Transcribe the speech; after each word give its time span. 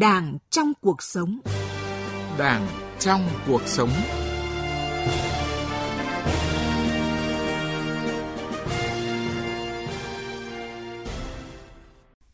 Đảng 0.00 0.38
trong 0.50 0.72
cuộc 0.80 1.02
sống. 1.02 1.40
Đảng 2.38 2.66
trong 2.98 3.28
cuộc 3.46 3.62
sống. 3.66 3.90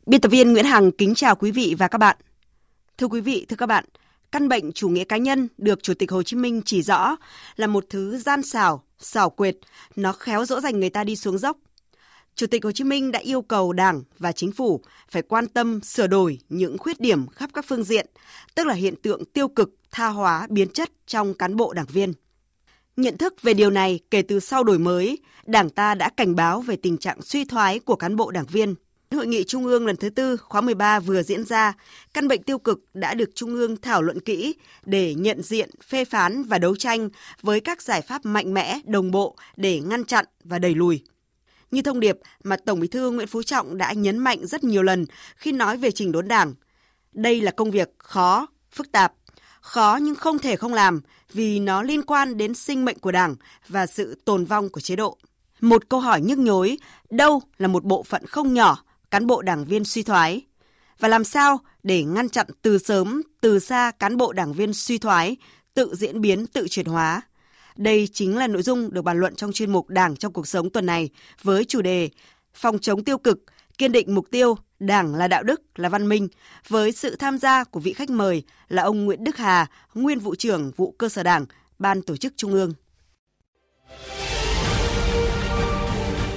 Biên 0.07 0.21
tập 0.21 0.29
viên 0.29 0.53
Nguyễn 0.53 0.65
Hằng 0.65 0.91
kính 0.93 1.15
chào 1.15 1.37
quý 1.37 1.51
vị 1.51 1.75
và 1.79 1.89
các 1.89 1.99
bạn. 1.99 2.17
Thưa 2.99 3.07
quý 3.07 3.21
vị, 3.21 3.47
thưa 3.49 3.57
các 3.57 3.67
bạn, 3.67 3.85
căn 4.33 4.49
bệnh 4.49 4.73
chủ 4.73 4.89
nghĩa 4.89 5.05
cá 5.05 5.17
nhân 5.17 5.49
được 5.59 5.83
Chủ 5.83 5.95
tịch 5.95 6.11
Hồ 6.11 6.23
Chí 6.23 6.37
Minh 6.37 6.63
chỉ 6.65 6.83
rõ 6.83 7.17
là 7.57 7.67
một 7.67 7.85
thứ 7.91 8.19
gian 8.19 8.43
xảo, 8.43 8.83
xảo 8.99 9.31
quyệt, 9.31 9.57
nó 9.97 10.13
khéo 10.13 10.45
dỗ 10.45 10.61
dành 10.61 10.81
người 10.81 10.91
ta 10.91 11.05
đi 11.05 11.17
xuống 11.17 11.39
dốc. 11.39 11.57
Chủ 12.39 12.47
tịch 12.47 12.65
Hồ 12.65 12.73
Chí 12.73 12.85
Minh 12.85 13.13
đã 13.13 13.19
yêu 13.19 13.43
cầu 13.43 13.73
Đảng 13.73 14.03
và 14.19 14.33
Chính 14.33 14.53
phủ 14.53 14.81
phải 15.09 15.23
quan 15.23 15.47
tâm 15.47 15.81
sửa 15.81 16.07
đổi 16.07 16.39
những 16.49 16.79
khuyết 16.79 17.01
điểm 17.01 17.27
khắp 17.27 17.51
các 17.55 17.65
phương 17.69 17.85
diện, 17.85 18.07
tức 18.55 18.67
là 18.67 18.75
hiện 18.75 18.95
tượng 19.03 19.25
tiêu 19.25 19.49
cực, 19.49 19.75
tha 19.91 20.09
hóa, 20.09 20.47
biến 20.51 20.69
chất 20.69 20.91
trong 21.07 21.35
cán 21.35 21.57
bộ 21.57 21.73
đảng 21.73 21.87
viên. 21.87 22.13
Nhận 22.97 23.17
thức 23.17 23.43
về 23.43 23.55
điều 23.55 23.71
này 23.71 24.01
kể 24.11 24.23
từ 24.23 24.41
sau 24.41 24.65
đổi 24.65 24.79
mới, 24.79 25.19
Đảng 25.47 25.71
ta 25.71 25.95
đã 25.95 26.11
cảnh 26.17 26.35
báo 26.35 26.61
về 26.61 26.77
tình 26.77 26.99
trạng 26.99 27.23
suy 27.23 27.45
thoái 27.45 27.79
của 27.79 27.97
cán 27.97 28.17
bộ 28.17 28.31
đảng 28.31 28.47
viên– 28.47 28.75
Hội 29.11 29.27
nghị 29.27 29.45
Trung 29.45 29.67
ương 29.67 29.87
lần 29.87 29.97
thứ 29.97 30.11
tư 30.11 30.37
khóa 30.37 30.61
13 30.61 31.01
vừa 31.01 31.23
diễn 31.23 31.45
ra, 31.45 31.73
căn 32.15 32.29
bệnh 32.29 32.43
tiêu 32.43 32.59
cực 32.59 32.81
đã 32.95 33.15
được 33.15 33.31
Trung 33.35 33.55
ương 33.55 33.77
thảo 33.77 34.03
luận 34.03 34.21
kỹ 34.21 34.55
để 34.85 35.15
nhận 35.15 35.43
diện, 35.43 35.71
phê 35.89 36.05
phán 36.05 36.43
và 36.43 36.59
đấu 36.59 36.77
tranh 36.77 37.09
với 37.43 37.61
các 37.61 37.83
giải 37.83 38.03
pháp 38.03 38.27
mạnh 38.27 38.55
mẽ, 38.55 38.81
đồng 38.85 39.11
bộ 39.11 39.37
để 39.57 39.81
ngăn 39.81 40.05
chặn 40.05 40.25
và 40.45 40.59
đẩy 40.59 40.75
lùi. 40.75 41.03
Như 41.71 41.83
thông 41.83 42.01
điệp 42.01 42.19
mà 42.45 42.57
Tổng 42.57 42.81
Bí 42.81 42.89
thư 42.89 43.11
Nguyễn 43.11 43.27
Phú 43.27 43.43
Trọng 43.43 43.79
đã 43.79 43.93
nhấn 43.93 44.19
mạnh 44.19 44.47
rất 44.47 44.65
nhiều 44.65 44.83
lần 44.83 45.07
khi 45.37 45.53
nói 45.53 45.77
về 45.77 45.91
chỉnh 45.91 46.13
đốn 46.13 46.29
Đảng. 46.29 46.55
Đây 47.13 47.41
là 47.41 47.51
công 47.51 47.71
việc 47.71 47.91
khó, 47.99 48.47
phức 48.73 48.93
tạp, 48.93 49.13
khó 49.61 49.99
nhưng 50.03 50.15
không 50.15 50.39
thể 50.39 50.57
không 50.57 50.75
làm 50.75 51.01
vì 51.33 51.61
nó 51.61 51.83
liên 51.83 52.03
quan 52.03 52.37
đến 52.37 52.55
sinh 52.55 52.85
mệnh 52.85 52.99
của 52.99 53.13
Đảng 53.13 53.37
và 53.69 53.87
sự 53.87 54.21
tồn 54.25 54.45
vong 54.45 54.69
của 54.69 54.81
chế 54.81 54.97
độ. 54.97 55.19
Một 55.61 55.89
câu 55.89 56.01
hỏi 56.01 56.21
nhức 56.21 56.39
nhối, 56.39 56.79
đâu 57.11 57.43
là 57.59 57.69
một 57.69 57.85
bộ 57.85 58.03
phận 58.03 58.27
không 58.27 58.55
nhỏ 58.55 58.85
cán 59.11 59.27
bộ 59.27 59.43
đảng 59.43 59.65
viên 59.65 59.85
suy 59.85 60.03
thoái 60.03 60.43
và 60.99 61.09
làm 61.09 61.25
sao 61.25 61.61
để 61.83 62.05
ngăn 62.05 62.29
chặn 62.29 62.47
từ 62.63 62.79
sớm, 62.79 63.23
từ 63.41 63.59
xa 63.59 63.91
cán 63.99 64.17
bộ 64.17 64.33
đảng 64.33 64.53
viên 64.53 64.73
suy 64.75 64.99
thoái, 64.99 65.37
tự 65.75 65.95
diễn 65.95 66.21
biến, 66.21 66.47
tự 66.47 66.69
chuyển 66.69 66.87
hóa. 66.87 67.23
Đây 67.79 68.09
chính 68.13 68.37
là 68.37 68.47
nội 68.47 68.63
dung 68.63 68.95
được 68.95 69.03
bàn 69.03 69.21
luận 69.21 69.35
trong 69.35 69.53
chuyên 69.53 69.73
mục 69.73 69.89
Đảng 69.89 70.17
trong 70.17 70.33
cuộc 70.33 70.47
sống 70.47 70.71
tuần 70.71 70.87
này 70.87 71.11
với 71.43 71.65
chủ 71.65 71.83
đề 71.83 72.11
Phòng 72.55 72.79
chống 72.79 73.05
tiêu 73.05 73.19
cực, 73.19 73.39
kiên 73.79 73.93
định 73.93 74.15
mục 74.15 74.27
tiêu, 74.31 74.57
Đảng 74.79 75.15
là 75.15 75.29
đạo 75.29 75.43
đức, 75.43 75.61
là 75.75 75.89
văn 75.89 76.09
minh, 76.09 76.29
với 76.69 76.93
sự 76.93 77.17
tham 77.17 77.39
gia 77.39 77.65
của 77.65 77.81
vị 77.81 77.93
khách 77.93 78.11
mời 78.11 78.43
là 78.69 78.83
ông 78.83 79.05
Nguyễn 79.05 79.25
Đức 79.25 79.37
Hà, 79.37 79.67
nguyên 79.95 80.19
vụ 80.19 80.35
trưởng 80.35 80.71
vụ 80.77 80.95
cơ 80.99 81.09
sở 81.09 81.23
Đảng, 81.23 81.47
Ban 81.79 82.03
tổ 82.03 82.17
chức 82.17 82.33
Trung 82.37 82.53
ương. 82.53 82.73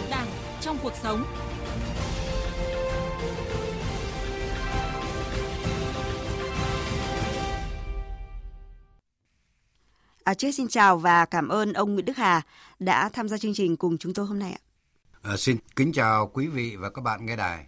Đảng 0.09 0.28
trong 0.62 0.78
cuộc 0.84 0.94
sống 1.03 1.23
À, 10.23 10.33
trước 10.33 10.52
xin 10.52 10.67
chào 10.67 10.97
và 10.97 11.25
cảm 11.25 11.47
ơn 11.47 11.73
ông 11.73 11.94
Nguyễn 11.94 12.05
Đức 12.05 12.17
Hà 12.17 12.41
đã 12.80 13.09
tham 13.09 13.30
gia 13.30 13.38
chương 13.38 13.53
trình 13.53 13.77
cùng 13.77 13.97
chúng 13.97 14.14
tôi 14.14 14.25
hôm 14.25 14.39
nay 14.39 14.52
ạ. 14.52 14.61
À, 15.22 15.38
xin 15.38 15.58
kính 15.75 15.94
chào 15.94 16.31
quý 16.33 16.47
vị 16.47 16.75
và 16.75 16.89
các 16.89 17.02
bạn 17.02 17.25
nghe 17.25 17.36
đài. 17.36 17.66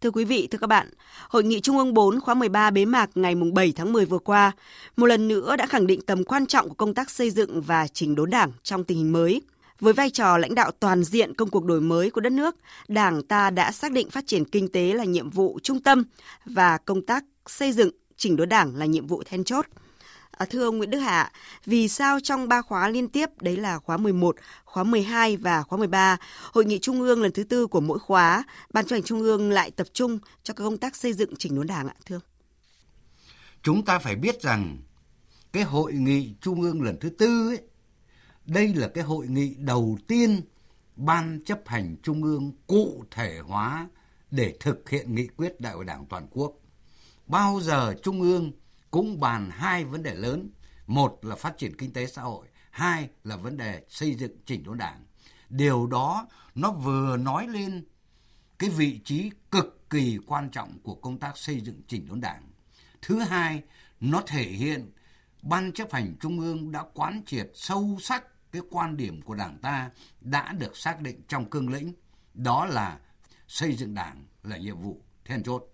Thưa 0.00 0.10
quý 0.10 0.24
vị, 0.24 0.48
thưa 0.50 0.58
các 0.58 0.66
bạn, 0.66 0.90
Hội 1.28 1.44
nghị 1.44 1.60
Trung 1.60 1.78
ương 1.78 1.94
4 1.94 2.20
khóa 2.20 2.34
13 2.34 2.70
bế 2.70 2.84
mạc 2.84 3.10
ngày 3.14 3.34
7 3.54 3.72
tháng 3.76 3.92
10 3.92 4.06
vừa 4.06 4.18
qua, 4.18 4.52
một 4.96 5.06
lần 5.06 5.28
nữa 5.28 5.56
đã 5.56 5.66
khẳng 5.66 5.86
định 5.86 6.00
tầm 6.06 6.24
quan 6.24 6.46
trọng 6.46 6.68
của 6.68 6.74
công 6.74 6.94
tác 6.94 7.10
xây 7.10 7.30
dựng 7.30 7.62
và 7.62 7.86
chỉnh 7.86 8.14
đốn 8.14 8.30
đảng 8.30 8.52
trong 8.62 8.84
tình 8.84 8.98
hình 8.98 9.12
mới. 9.12 9.42
Với 9.80 9.92
vai 9.92 10.10
trò 10.10 10.38
lãnh 10.38 10.54
đạo 10.54 10.70
toàn 10.80 11.04
diện 11.04 11.34
công 11.34 11.50
cuộc 11.50 11.64
đổi 11.64 11.80
mới 11.80 12.10
của 12.10 12.20
đất 12.20 12.32
nước, 12.32 12.56
Đảng 12.88 13.22
ta 13.22 13.50
đã 13.50 13.72
xác 13.72 13.92
định 13.92 14.10
phát 14.10 14.26
triển 14.26 14.44
kinh 14.44 14.72
tế 14.72 14.92
là 14.92 15.04
nhiệm 15.04 15.30
vụ 15.30 15.58
trung 15.62 15.82
tâm 15.82 16.04
và 16.44 16.78
công 16.78 17.06
tác 17.06 17.24
xây 17.46 17.72
dựng, 17.72 17.90
chỉnh 18.16 18.36
đốn 18.36 18.48
đảng 18.48 18.76
là 18.76 18.86
nhiệm 18.86 19.06
vụ 19.06 19.22
then 19.26 19.44
chốt– 19.44 19.66
À, 20.38 20.46
thưa 20.50 20.64
ông 20.64 20.78
Nguyễn 20.78 20.90
Đức 20.90 20.98
Hạ, 20.98 21.32
vì 21.64 21.88
sao 21.88 22.20
trong 22.20 22.48
ba 22.48 22.62
khóa 22.62 22.88
liên 22.88 23.08
tiếp, 23.08 23.30
đấy 23.40 23.56
là 23.56 23.78
khóa 23.78 23.96
11, 23.96 24.36
khóa 24.64 24.84
12 24.84 25.36
và 25.36 25.62
khóa 25.62 25.78
13, 25.78 26.16
Hội 26.52 26.64
nghị 26.64 26.78
Trung 26.78 27.00
ương 27.00 27.22
lần 27.22 27.32
thứ 27.32 27.44
tư 27.44 27.66
của 27.66 27.80
mỗi 27.80 27.98
khóa, 27.98 28.44
Ban 28.72 28.86
chấp 28.86 28.96
hành 28.96 29.02
Trung 29.02 29.20
ương 29.20 29.50
lại 29.50 29.70
tập 29.70 29.86
trung 29.92 30.18
cho 30.42 30.54
các 30.54 30.64
công 30.64 30.78
tác 30.78 30.96
xây 30.96 31.12
dựng 31.12 31.36
chỉnh 31.38 31.56
đốn 31.56 31.66
đảng 31.66 31.88
ạ, 31.88 31.94
thưa 32.06 32.20
Chúng 33.62 33.84
ta 33.84 33.98
phải 33.98 34.16
biết 34.16 34.42
rằng 34.42 34.78
cái 35.52 35.62
Hội 35.62 35.92
nghị 35.92 36.34
Trung 36.40 36.62
ương 36.62 36.82
lần 36.82 36.96
thứ 37.00 37.10
tư 37.10 37.48
ấy, 37.48 37.60
đây 38.46 38.74
là 38.74 38.88
cái 38.88 39.04
hội 39.04 39.26
nghị 39.26 39.54
đầu 39.58 39.98
tiên 40.08 40.40
Ban 40.96 41.40
chấp 41.44 41.60
hành 41.66 41.96
Trung 42.02 42.22
ương 42.22 42.52
cụ 42.66 43.04
thể 43.10 43.38
hóa 43.38 43.88
để 44.30 44.54
thực 44.60 44.90
hiện 44.90 45.14
nghị 45.14 45.26
quyết 45.26 45.60
Đại 45.60 45.74
hội 45.74 45.84
Đảng 45.84 46.06
toàn 46.06 46.26
quốc. 46.30 46.52
Bao 47.26 47.60
giờ 47.62 47.94
Trung 48.02 48.20
ương 48.20 48.52
cũng 48.94 49.20
bàn 49.20 49.50
hai 49.50 49.84
vấn 49.84 50.02
đề 50.02 50.14
lớn. 50.14 50.50
Một 50.86 51.18
là 51.24 51.36
phát 51.36 51.58
triển 51.58 51.76
kinh 51.76 51.92
tế 51.92 52.06
xã 52.06 52.22
hội, 52.22 52.46
hai 52.70 53.08
là 53.24 53.36
vấn 53.36 53.56
đề 53.56 53.84
xây 53.88 54.14
dựng 54.14 54.36
chỉnh 54.46 54.64
đốn 54.64 54.78
đảng. 54.78 55.04
Điều 55.48 55.86
đó 55.86 56.26
nó 56.54 56.72
vừa 56.72 57.16
nói 57.16 57.48
lên 57.48 57.84
cái 58.58 58.70
vị 58.70 59.00
trí 59.04 59.30
cực 59.50 59.90
kỳ 59.90 60.18
quan 60.26 60.50
trọng 60.50 60.78
của 60.82 60.94
công 60.94 61.18
tác 61.18 61.38
xây 61.38 61.60
dựng 61.60 61.82
chỉnh 61.88 62.08
đốn 62.08 62.20
đảng. 62.20 62.42
Thứ 63.02 63.18
hai, 63.18 63.62
nó 64.00 64.22
thể 64.26 64.42
hiện 64.42 64.92
Ban 65.42 65.72
chấp 65.72 65.92
hành 65.92 66.16
Trung 66.20 66.40
ương 66.40 66.72
đã 66.72 66.84
quán 66.94 67.22
triệt 67.26 67.50
sâu 67.54 67.98
sắc 68.00 68.24
cái 68.52 68.62
quan 68.70 68.96
điểm 68.96 69.22
của 69.22 69.34
Đảng 69.34 69.58
ta 69.58 69.90
đã 70.20 70.52
được 70.52 70.76
xác 70.76 71.00
định 71.00 71.22
trong 71.28 71.50
cương 71.50 71.68
lĩnh, 71.68 71.92
đó 72.34 72.66
là 72.66 72.98
xây 73.48 73.76
dựng 73.76 73.94
Đảng 73.94 74.24
là 74.42 74.56
nhiệm 74.56 74.80
vụ 74.80 75.00
then 75.24 75.42
chốt. 75.42 75.73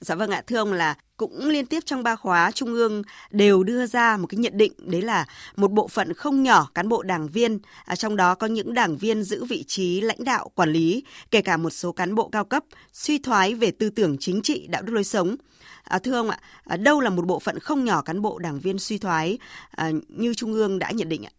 Dạ 0.00 0.14
vâng 0.14 0.30
ạ, 0.30 0.42
thưa 0.46 0.56
ông 0.56 0.72
là 0.72 0.94
cũng 1.16 1.48
liên 1.48 1.66
tiếp 1.66 1.80
trong 1.86 2.02
ba 2.02 2.16
khóa 2.16 2.50
Trung 2.50 2.74
ương 2.74 3.02
đều 3.30 3.62
đưa 3.62 3.86
ra 3.86 4.16
một 4.16 4.26
cái 4.26 4.38
nhận 4.38 4.56
định 4.56 4.72
đấy 4.78 5.02
là 5.02 5.26
một 5.56 5.72
bộ 5.72 5.88
phận 5.88 6.12
không 6.12 6.42
nhỏ 6.42 6.70
cán 6.74 6.88
bộ 6.88 7.02
đảng 7.02 7.28
viên, 7.28 7.58
à, 7.84 7.96
trong 7.96 8.16
đó 8.16 8.34
có 8.34 8.46
những 8.46 8.74
đảng 8.74 8.96
viên 8.96 9.22
giữ 9.22 9.44
vị 9.44 9.64
trí 9.66 10.00
lãnh 10.00 10.24
đạo 10.24 10.50
quản 10.54 10.70
lý, 10.70 11.04
kể 11.30 11.42
cả 11.42 11.56
một 11.56 11.70
số 11.70 11.92
cán 11.92 12.14
bộ 12.14 12.28
cao 12.28 12.44
cấp 12.44 12.64
suy 12.92 13.18
thoái 13.18 13.54
về 13.54 13.70
tư 13.70 13.90
tưởng 13.90 14.16
chính 14.20 14.42
trị, 14.42 14.66
đạo 14.66 14.82
đức 14.82 14.92
lối 14.92 15.04
sống. 15.04 15.36
À, 15.82 15.98
thưa 15.98 16.12
ông 16.12 16.30
ạ, 16.30 16.40
à, 16.64 16.76
đâu 16.76 17.00
là 17.00 17.10
một 17.10 17.26
bộ 17.26 17.38
phận 17.38 17.58
không 17.58 17.84
nhỏ 17.84 18.02
cán 18.02 18.22
bộ 18.22 18.38
đảng 18.38 18.60
viên 18.60 18.78
suy 18.78 18.98
thoái 18.98 19.38
à, 19.70 19.90
như 20.08 20.34
Trung 20.34 20.52
ương 20.52 20.78
đã 20.78 20.90
nhận 20.90 21.08
định 21.08 21.24
ạ? 21.24 21.32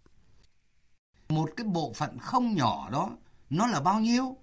Một 1.30 1.50
cái 1.58 1.66
bộ 1.66 1.94
phận 1.96 2.18
không 2.20 2.56
nhỏ 2.56 2.90
đó, 2.92 3.10
nó 3.50 3.68
là 3.68 3.82
bao 3.82 4.00
nhiêu? 4.00 4.38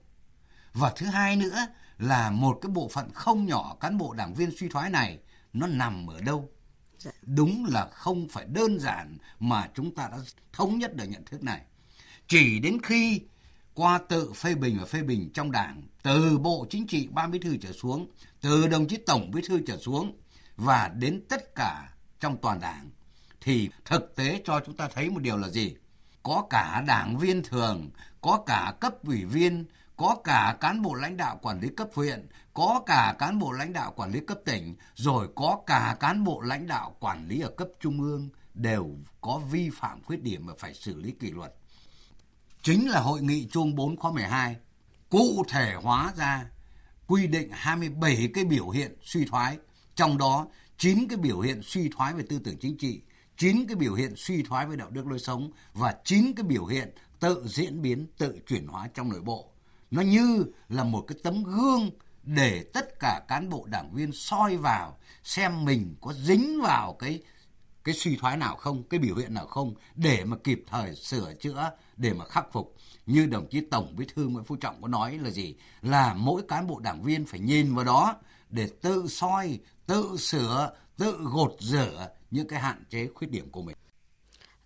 Và 0.73 0.93
thứ 0.97 1.07
hai 1.07 1.37
nữa 1.37 1.67
là 2.05 2.31
một 2.31 2.59
cái 2.63 2.71
bộ 2.71 2.89
phận 2.89 3.11
không 3.15 3.47
nhỏ 3.47 3.77
cán 3.81 3.99
bộ 3.99 4.13
đảng 4.13 4.35
viên 4.35 4.51
suy 4.57 4.69
thoái 4.69 4.91
này 4.91 5.19
nó 5.53 5.67
nằm 5.67 6.07
ở 6.07 6.21
đâu? 6.21 6.49
Dạ. 6.99 7.11
đúng 7.23 7.67
là 7.69 7.89
không 7.93 8.29
phải 8.29 8.45
đơn 8.45 8.79
giản 8.81 9.19
mà 9.41 9.69
chúng 9.75 9.95
ta 9.95 10.09
đã 10.09 10.19
thống 10.53 10.79
nhất 10.79 10.97
được 10.97 11.05
nhận 11.05 11.25
thức 11.25 11.43
này. 11.43 11.61
Chỉ 12.29 12.59
đến 12.59 12.79
khi 12.83 13.21
qua 13.75 13.99
tự 14.09 14.33
phê 14.33 14.55
bình 14.55 14.77
và 14.81 14.87
phê 14.87 15.03
bình 15.03 15.31
trong 15.35 15.53
đảng 15.53 15.83
từ 16.03 16.39
bộ 16.39 16.67
chính 16.71 16.87
trị 16.87 17.09
ban 17.11 17.31
bí 17.31 17.39
thư 17.39 17.57
trở 17.57 17.73
xuống 17.73 18.11
từ 18.41 18.67
đồng 18.67 18.87
chí 18.87 18.97
tổng 18.97 19.31
bí 19.31 19.43
thư 19.49 19.61
trở 19.67 19.77
xuống 19.79 20.19
và 20.57 20.89
đến 20.89 21.25
tất 21.29 21.55
cả 21.55 21.89
trong 22.21 22.37
toàn 22.43 22.61
đảng 22.61 22.91
thì 23.41 23.71
thực 23.85 24.17
tế 24.17 24.41
cho 24.45 24.61
chúng 24.67 24.77
ta 24.77 24.89
thấy 24.95 25.11
một 25.11 25.23
điều 25.23 25.37
là 25.37 25.49
gì? 25.49 25.77
Có 26.23 26.47
cả 26.51 26.85
đảng 26.87 27.19
viên 27.19 27.43
thường 27.43 27.91
có 28.21 28.43
cả 28.47 28.75
cấp 28.81 29.05
ủy 29.05 29.25
viên 29.25 29.65
có 29.97 30.17
cả 30.25 30.57
cán 30.61 30.83
bộ 30.83 30.95
lãnh 30.95 31.17
đạo 31.17 31.39
quản 31.43 31.61
lý 31.61 31.69
cấp 31.77 31.89
huyện, 31.95 32.29
có 32.55 32.83
cả 32.87 33.15
cán 33.19 33.39
bộ 33.39 33.53
lãnh 33.53 33.73
đạo 33.73 33.93
quản 33.97 34.13
lý 34.13 34.21
cấp 34.27 34.39
tỉnh, 34.45 34.77
rồi 34.95 35.29
có 35.35 35.63
cả 35.67 35.97
cán 36.01 36.25
bộ 36.25 36.41
lãnh 36.41 36.67
đạo 36.67 36.97
quản 37.01 37.29
lý 37.29 37.41
ở 37.41 37.51
cấp 37.51 37.69
trung 37.81 38.01
ương 38.01 38.29
đều 38.55 38.91
có 39.21 39.41
vi 39.51 39.71
phạm 39.71 40.03
khuyết 40.03 40.23
điểm 40.23 40.47
mà 40.47 40.53
phải 40.59 40.75
xử 40.75 41.01
lý 41.01 41.11
kỷ 41.11 41.31
luật. 41.31 41.55
Chính 42.63 42.91
là 42.91 43.01
hội 43.01 43.23
nghị 43.23 43.49
Trung 43.53 43.75
4 43.75 43.97
khóa 43.97 44.13
12 44.13 44.57
cụ 45.11 45.45
thể 45.49 45.75
hóa 45.83 46.13
ra 46.17 46.47
quy 47.07 47.27
định 47.27 47.49
27 47.53 48.31
cái 48.35 48.45
biểu 48.45 48.69
hiện 48.69 48.97
suy 49.03 49.25
thoái, 49.25 49.59
trong 49.95 50.19
đó 50.19 50.47
9 50.79 51.09
cái 51.09 51.17
biểu 51.17 51.41
hiện 51.41 51.61
suy 51.63 51.89
thoái 51.97 52.15
về 52.15 52.25
tư 52.29 52.39
tưởng 52.45 52.57
chính 52.61 52.79
trị, 52.79 53.03
9 53.37 53.67
cái 53.69 53.77
biểu 53.77 53.95
hiện 53.95 54.15
suy 54.17 54.43
thoái 54.43 54.67
về 54.67 54.77
đạo 54.77 54.91
đức 54.91 55.07
lối 55.07 55.19
sống 55.19 55.51
và 55.73 55.95
9 56.05 56.33
cái 56.37 56.45
biểu 56.45 56.67
hiện 56.67 56.95
tự 57.21 57.47
diễn 57.47 57.83
biến, 57.83 58.07
tự 58.19 58.39
chuyển 58.47 58.67
hóa 58.67 58.89
trong 58.95 59.09
nội 59.09 59.21
bộ 59.21 59.54
nó 59.95 60.03
như 60.03 60.45
là 60.69 60.85
một 60.85 61.05
cái 61.09 61.19
tấm 61.23 61.43
gương 61.43 61.91
để 62.23 62.65
tất 62.75 62.99
cả 63.01 63.21
cán 63.29 63.51
bộ 63.51 63.67
đảng 63.71 63.95
viên 63.95 64.13
soi 64.13 64.57
vào 64.57 64.99
xem 65.25 65.65
mình 65.65 65.95
có 66.01 66.13
dính 66.13 66.61
vào 66.63 66.97
cái 66.99 67.23
cái 67.85 67.95
suy 67.95 68.17
thoái 68.17 68.37
nào 68.37 68.57
không, 68.57 68.83
cái 68.83 69.01
biểu 69.01 69.17
hiện 69.17 69.35
nào 69.35 69.47
không 69.47 69.75
để 69.95 70.25
mà 70.25 70.37
kịp 70.45 70.65
thời 70.67 70.97
sửa 70.97 71.35
chữa 71.41 71.71
để 71.97 72.13
mà 72.13 72.25
khắc 72.25 72.53
phục. 72.53 72.77
Như 73.07 73.27
đồng 73.27 73.47
chí 73.51 73.61
Tổng 73.71 73.97
Bí 73.97 74.07
thư 74.15 74.27
Nguyễn 74.27 74.45
Phú 74.45 74.57
Trọng 74.57 74.83
có 74.83 74.89
nói 74.89 75.19
là 75.19 75.31
gì? 75.31 75.55
Là 75.83 76.15
mỗi 76.15 76.43
cán 76.49 76.67
bộ 76.67 76.79
đảng 76.79 77.03
viên 77.03 77.27
phải 77.27 77.41
nhìn 77.41 77.75
vào 77.75 77.85
đó 77.85 78.17
để 78.51 78.69
tự 78.83 79.07
soi, 79.09 79.59
tự 79.87 80.17
sửa, 80.19 80.77
tự 80.99 81.19
gột 81.23 81.57
rửa 81.61 82.09
những 82.31 82.49
cái 82.49 82.61
hạn 82.61 82.85
chế 82.91 83.09
khuyết 83.15 83.31
điểm 83.31 83.51
của 83.51 83.63
mình. 83.63 83.77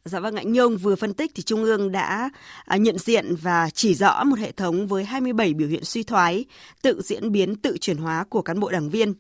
Dạ 0.09 0.21
vâng 0.21 0.37
ạ, 0.37 0.43
như 0.43 0.61
ông 0.61 0.77
vừa 0.77 0.97
phân 0.97 1.15
tích 1.15 1.33
thì 1.35 1.43
Trung 1.43 1.65
ương 1.65 1.93
đã 1.93 2.31
à, 2.65 2.77
nhận 2.77 2.99
diện 2.99 3.37
và 3.43 3.71
chỉ 3.75 3.95
rõ 3.95 4.25
một 4.25 4.39
hệ 4.39 4.53
thống 4.53 4.87
với 4.87 5.05
27 5.05 5.55
biểu 5.55 5.69
hiện 5.69 5.85
suy 5.85 6.03
thoái, 6.03 6.45
tự 6.83 7.01
diễn 7.03 7.33
biến, 7.33 7.57
tự 7.57 7.79
chuyển 7.79 7.97
hóa 7.97 8.25
của 8.29 8.43
cán 8.43 8.61
bộ 8.61 8.71
đảng 8.71 8.91
viên. 8.91 9.15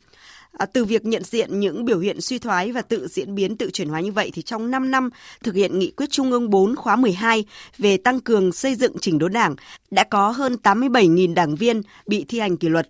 À, 0.52 0.67
từ 0.67 0.85
việc 0.85 1.06
nhận 1.06 1.25
diện 1.25 1.61
những 1.61 1.85
biểu 1.85 1.99
hiện 1.99 2.20
suy 2.20 2.38
thoái 2.38 2.73
và 2.73 2.82
tự 2.82 3.08
diễn 3.08 3.35
biến 3.35 3.56
tự 3.56 3.70
chuyển 3.70 3.88
hóa 3.88 4.00
như 4.00 4.12
vậy 4.12 4.31
thì 4.35 4.43
trong 4.43 4.70
5 4.70 4.90
năm 4.90 5.11
thực 5.43 5.55
hiện 5.55 5.79
nghị 5.79 5.90
quyết 5.90 6.11
Trung 6.11 6.31
ương 6.31 6.50
4 6.50 6.76
khóa 6.76 6.96
12 6.96 7.44
về 7.79 7.96
tăng 7.96 8.20
cường 8.20 8.52
xây 8.52 8.75
dựng 8.75 8.99
chỉnh 9.00 9.19
đốn 9.19 9.32
đảng 9.32 9.56
đã 9.91 10.05
có 10.05 10.31
hơn 10.31 10.56
87.000 10.62 11.34
đảng 11.34 11.56
viên 11.56 11.82
bị 12.06 12.25
thi 12.29 12.41
hành 12.41 12.56
kỷ 12.56 12.69
luật. 12.69 12.88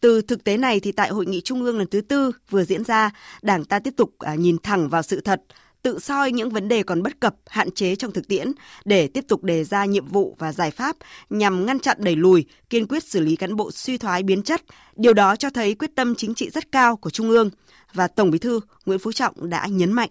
Từ 0.00 0.22
thực 0.22 0.44
tế 0.44 0.56
này 0.56 0.80
thì 0.80 0.92
tại 0.92 1.10
hội 1.10 1.26
nghị 1.26 1.40
Trung 1.40 1.64
ương 1.64 1.78
lần 1.78 1.86
thứ 1.86 2.00
tư 2.00 2.32
vừa 2.50 2.64
diễn 2.64 2.84
ra, 2.84 3.10
Đảng 3.42 3.64
ta 3.64 3.78
tiếp 3.78 3.94
tục 3.96 4.14
à, 4.18 4.34
nhìn 4.34 4.56
thẳng 4.62 4.88
vào 4.88 5.02
sự 5.02 5.20
thật, 5.20 5.42
tự 5.84 5.98
soi 5.98 6.32
những 6.32 6.50
vấn 6.50 6.68
đề 6.68 6.82
còn 6.82 7.02
bất 7.02 7.20
cập, 7.20 7.34
hạn 7.46 7.70
chế 7.70 7.96
trong 7.96 8.12
thực 8.12 8.28
tiễn 8.28 8.52
để 8.84 9.08
tiếp 9.08 9.24
tục 9.28 9.44
đề 9.44 9.64
ra 9.64 9.84
nhiệm 9.84 10.06
vụ 10.06 10.36
và 10.38 10.52
giải 10.52 10.70
pháp 10.70 10.96
nhằm 11.30 11.66
ngăn 11.66 11.80
chặn 11.80 11.96
đẩy 12.00 12.16
lùi, 12.16 12.44
kiên 12.70 12.86
quyết 12.86 13.04
xử 13.04 13.20
lý 13.20 13.36
cán 13.36 13.56
bộ 13.56 13.70
suy 13.70 13.98
thoái 13.98 14.22
biến 14.22 14.42
chất. 14.42 14.62
Điều 14.96 15.14
đó 15.14 15.36
cho 15.36 15.50
thấy 15.50 15.74
quyết 15.74 15.90
tâm 15.94 16.14
chính 16.14 16.34
trị 16.34 16.50
rất 16.50 16.72
cao 16.72 16.96
của 16.96 17.10
Trung 17.10 17.28
ương 17.28 17.50
và 17.92 18.08
Tổng 18.08 18.30
Bí 18.30 18.38
thư 18.38 18.60
Nguyễn 18.86 18.98
Phú 18.98 19.12
Trọng 19.12 19.50
đã 19.50 19.66
nhấn 19.66 19.92
mạnh. 19.92 20.10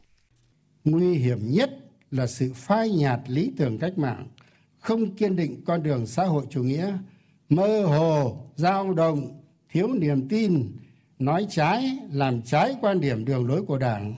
Nguy 0.84 1.14
hiểm 1.14 1.40
nhất 1.52 1.70
là 2.12 2.28
sự 2.28 2.52
phai 2.56 2.90
nhạt 2.90 3.20
lý 3.28 3.52
tưởng 3.58 3.80
cách 3.80 3.98
mạng, 3.98 4.28
không 4.80 5.16
kiên 5.16 5.36
định 5.36 5.62
con 5.66 5.84
đường 5.84 6.08
xã 6.08 6.24
hội 6.24 6.46
chủ 6.50 6.64
nghĩa, 6.64 6.98
mơ 7.50 7.86
hồ, 7.86 8.38
dao 8.56 8.94
động, 8.94 9.42
thiếu 9.72 9.88
niềm 9.88 10.28
tin, 10.30 10.72
nói 11.20 11.48
trái, 11.50 11.98
làm 12.12 12.42
trái 12.42 12.76
quan 12.82 13.00
điểm 13.00 13.26
đường 13.26 13.48
lối 13.48 13.62
của 13.62 13.78
Đảng, 13.78 14.16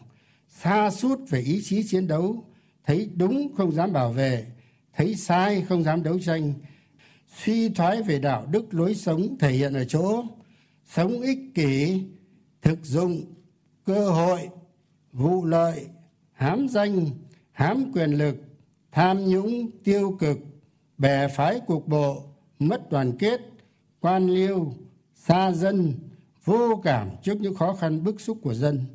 xa 0.62 0.90
suốt 0.92 1.20
về 1.30 1.40
ý 1.40 1.62
chí 1.64 1.84
chiến 1.84 2.08
đấu, 2.08 2.44
thấy 2.86 3.10
đúng 3.16 3.56
không 3.58 3.72
dám 3.72 3.94
bảo 3.94 4.12
vệ, 4.12 4.46
thấy 4.96 5.16
sai 5.16 5.62
không 5.62 5.84
dám 5.84 6.04
đấu 6.04 6.20
tranh, 6.20 6.54
suy 7.44 7.70
thoái 7.70 8.02
về 8.02 8.20
đạo 8.20 8.46
đức 8.52 8.74
lối 8.74 8.96
sống 8.96 9.38
thể 9.40 9.52
hiện 9.52 9.74
ở 9.74 9.86
chỗ 9.86 10.24
sống 10.86 11.22
ích 11.22 11.40
kỷ, 11.54 12.04
thực 12.62 12.86
dụng, 12.86 13.26
cơ 13.86 14.10
hội, 14.10 14.50
vụ 15.12 15.46
lợi, 15.46 15.86
hám 16.32 16.68
danh, 16.70 17.06
hám 17.52 17.92
quyền 17.94 18.12
lực, 18.12 18.36
tham 18.92 19.26
nhũng, 19.26 19.72
tiêu 19.84 20.18
cực, 20.20 20.38
bè 20.98 21.28
phái 21.28 21.60
cục 21.60 21.88
bộ, 21.88 22.24
mất 22.60 22.90
đoàn 22.90 23.18
kết, 23.20 23.42
quan 24.00 24.30
liêu, 24.30 24.74
xa 25.16 25.52
dân, 25.52 25.94
vô 26.44 26.82
cảm 26.84 27.10
trước 27.24 27.42
những 27.42 27.56
khó 27.56 27.74
khăn 27.74 28.04
bức 28.04 28.22
xúc 28.22 28.38
của 28.42 28.54
dân. 28.54 28.86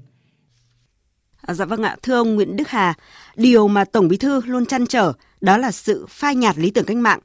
À, 1.40 1.54
dạ 1.54 1.64
vâng 1.64 1.82
ạ, 1.82 1.96
thưa 2.02 2.14
ông 2.14 2.34
Nguyễn 2.34 2.56
Đức 2.56 2.68
Hà, 2.68 2.94
điều 3.36 3.68
mà 3.68 3.84
Tổng 3.84 4.08
Bí 4.08 4.16
thư 4.16 4.40
luôn 4.44 4.66
chăn 4.66 4.86
trở 4.86 5.12
đó 5.40 5.56
là 5.56 5.72
sự 5.72 6.06
phai 6.08 6.34
nhạt 6.34 6.58
lý 6.58 6.70
tưởng 6.70 6.84
cách 6.84 6.96
mạng. 6.96 7.20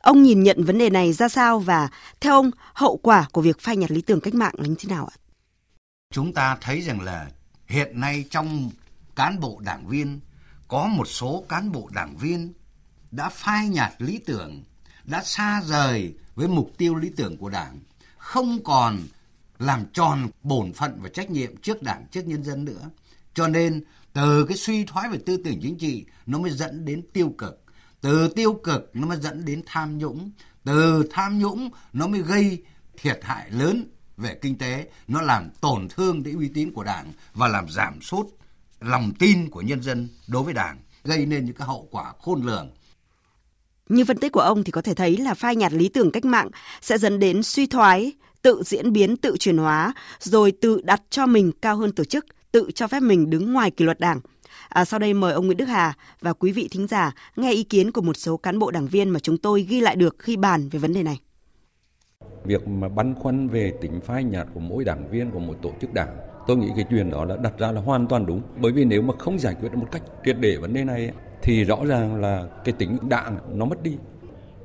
Ông 0.00 0.22
nhìn 0.22 0.42
nhận 0.42 0.64
vấn 0.64 0.78
đề 0.78 0.90
này 0.90 1.12
ra 1.12 1.28
sao 1.28 1.58
và 1.58 1.88
theo 2.20 2.34
ông 2.34 2.50
hậu 2.74 2.96
quả 2.96 3.26
của 3.32 3.40
việc 3.40 3.60
phai 3.60 3.76
nhạt 3.76 3.90
lý 3.90 4.00
tưởng 4.00 4.20
cách 4.20 4.34
mạng 4.34 4.54
là 4.58 4.66
như 4.66 4.74
thế 4.78 4.88
nào 4.88 5.06
ạ? 5.06 5.16
Chúng 6.12 6.32
ta 6.32 6.56
thấy 6.60 6.80
rằng 6.80 7.00
là 7.00 7.30
hiện 7.66 8.00
nay 8.00 8.24
trong 8.30 8.70
cán 9.16 9.40
bộ 9.40 9.60
đảng 9.64 9.86
viên 9.88 10.20
có 10.68 10.86
một 10.86 11.08
số 11.08 11.44
cán 11.48 11.72
bộ 11.72 11.88
đảng 11.92 12.16
viên 12.16 12.52
đã 13.10 13.28
phai 13.28 13.68
nhạt 13.68 13.92
lý 13.98 14.18
tưởng, 14.18 14.62
đã 15.04 15.22
xa 15.24 15.62
rời 15.66 16.14
với 16.34 16.48
mục 16.48 16.70
tiêu 16.78 16.94
lý 16.94 17.10
tưởng 17.16 17.36
của 17.36 17.48
Đảng, 17.48 17.80
không 18.18 18.62
còn 18.64 18.98
làm 19.58 19.84
tròn 19.92 20.28
bổn 20.42 20.72
phận 20.72 20.98
và 21.02 21.08
trách 21.08 21.30
nhiệm 21.30 21.56
trước 21.56 21.82
Đảng, 21.82 22.06
trước 22.10 22.26
nhân 22.26 22.44
dân 22.44 22.64
nữa. 22.64 22.90
Cho 23.38 23.48
nên 23.48 23.82
từ 24.12 24.44
cái 24.44 24.56
suy 24.56 24.84
thoái 24.84 25.08
về 25.08 25.18
tư 25.26 25.36
tưởng 25.44 25.58
chính 25.62 25.78
trị 25.78 26.04
nó 26.26 26.38
mới 26.38 26.50
dẫn 26.50 26.84
đến 26.84 27.02
tiêu 27.12 27.34
cực. 27.38 27.64
Từ 28.00 28.28
tiêu 28.28 28.52
cực 28.64 28.90
nó 28.94 29.06
mới 29.06 29.18
dẫn 29.20 29.44
đến 29.44 29.62
tham 29.66 29.98
nhũng. 29.98 30.30
Từ 30.64 31.08
tham 31.10 31.38
nhũng 31.38 31.70
nó 31.92 32.06
mới 32.06 32.22
gây 32.22 32.62
thiệt 32.96 33.18
hại 33.22 33.50
lớn 33.50 33.84
về 34.16 34.38
kinh 34.42 34.58
tế. 34.58 34.88
Nó 35.08 35.20
làm 35.20 35.50
tổn 35.60 35.88
thương 35.88 36.22
đến 36.22 36.38
uy 36.38 36.48
tín 36.48 36.72
của 36.72 36.84
Đảng 36.84 37.12
và 37.34 37.48
làm 37.48 37.68
giảm 37.68 38.00
sút 38.00 38.26
lòng 38.80 39.12
tin 39.18 39.50
của 39.50 39.60
nhân 39.60 39.82
dân 39.82 40.08
đối 40.28 40.42
với 40.42 40.54
Đảng. 40.54 40.78
Gây 41.04 41.26
nên 41.26 41.44
những 41.44 41.56
cái 41.56 41.66
hậu 41.66 41.88
quả 41.90 42.12
khôn 42.20 42.42
lường 42.42 42.70
như 43.88 44.04
phân 44.04 44.18
tích 44.18 44.32
của 44.32 44.40
ông 44.40 44.64
thì 44.64 44.72
có 44.72 44.82
thể 44.82 44.94
thấy 44.94 45.16
là 45.16 45.34
phai 45.34 45.56
nhạt 45.56 45.72
lý 45.72 45.88
tưởng 45.88 46.10
cách 46.10 46.24
mạng 46.24 46.48
sẽ 46.80 46.98
dẫn 46.98 47.18
đến 47.18 47.42
suy 47.42 47.66
thoái, 47.66 48.12
tự 48.42 48.62
diễn 48.64 48.92
biến, 48.92 49.16
tự 49.16 49.36
chuyển 49.36 49.58
hóa, 49.58 49.94
rồi 50.20 50.52
tự 50.60 50.80
đặt 50.84 51.02
cho 51.10 51.26
mình 51.26 51.52
cao 51.62 51.76
hơn 51.76 51.92
tổ 51.92 52.04
chức, 52.04 52.26
tự 52.58 52.70
cho 52.74 52.88
phép 52.88 53.00
mình 53.00 53.30
đứng 53.30 53.52
ngoài 53.52 53.70
kỷ 53.70 53.84
luật 53.84 54.00
đảng. 54.00 54.20
À, 54.68 54.84
sau 54.84 55.00
đây 55.00 55.14
mời 55.14 55.32
ông 55.32 55.46
Nguyễn 55.46 55.56
Đức 55.56 55.64
Hà 55.64 55.94
và 56.20 56.32
quý 56.32 56.52
vị 56.52 56.68
thính 56.70 56.86
giả 56.86 57.14
nghe 57.36 57.52
ý 57.52 57.62
kiến 57.62 57.92
của 57.92 58.00
một 58.00 58.16
số 58.16 58.36
cán 58.36 58.58
bộ 58.58 58.70
đảng 58.70 58.86
viên 58.86 59.10
mà 59.10 59.20
chúng 59.20 59.38
tôi 59.38 59.62
ghi 59.62 59.80
lại 59.80 59.96
được 59.96 60.16
khi 60.18 60.36
bàn 60.36 60.68
về 60.68 60.78
vấn 60.78 60.92
đề 60.92 61.02
này. 61.02 61.20
Việc 62.44 62.68
mà 62.68 62.88
băn 62.88 63.14
khoăn 63.14 63.48
về 63.48 63.72
tính 63.80 64.00
phai 64.00 64.24
nhạt 64.24 64.46
của 64.54 64.60
mỗi 64.60 64.84
đảng 64.84 65.10
viên 65.10 65.30
của 65.30 65.38
một 65.38 65.54
tổ 65.62 65.72
chức 65.80 65.94
đảng, 65.94 66.16
tôi 66.46 66.56
nghĩ 66.56 66.68
cái 66.76 66.84
chuyện 66.90 67.10
đó 67.10 67.24
đã 67.24 67.36
đặt 67.36 67.58
ra 67.58 67.72
là 67.72 67.80
hoàn 67.80 68.06
toàn 68.06 68.26
đúng. 68.26 68.42
Bởi 68.60 68.72
vì 68.72 68.84
nếu 68.84 69.02
mà 69.02 69.14
không 69.18 69.38
giải 69.38 69.54
quyết 69.60 69.74
một 69.74 69.86
cách 69.92 70.02
triệt 70.24 70.36
để 70.40 70.56
vấn 70.56 70.74
đề 70.74 70.84
này 70.84 71.12
thì 71.42 71.64
rõ 71.64 71.78
ràng 71.84 72.20
là 72.20 72.48
cái 72.64 72.74
tính 72.78 72.98
đảng 73.08 73.38
nó 73.58 73.64
mất 73.64 73.82
đi. 73.82 73.96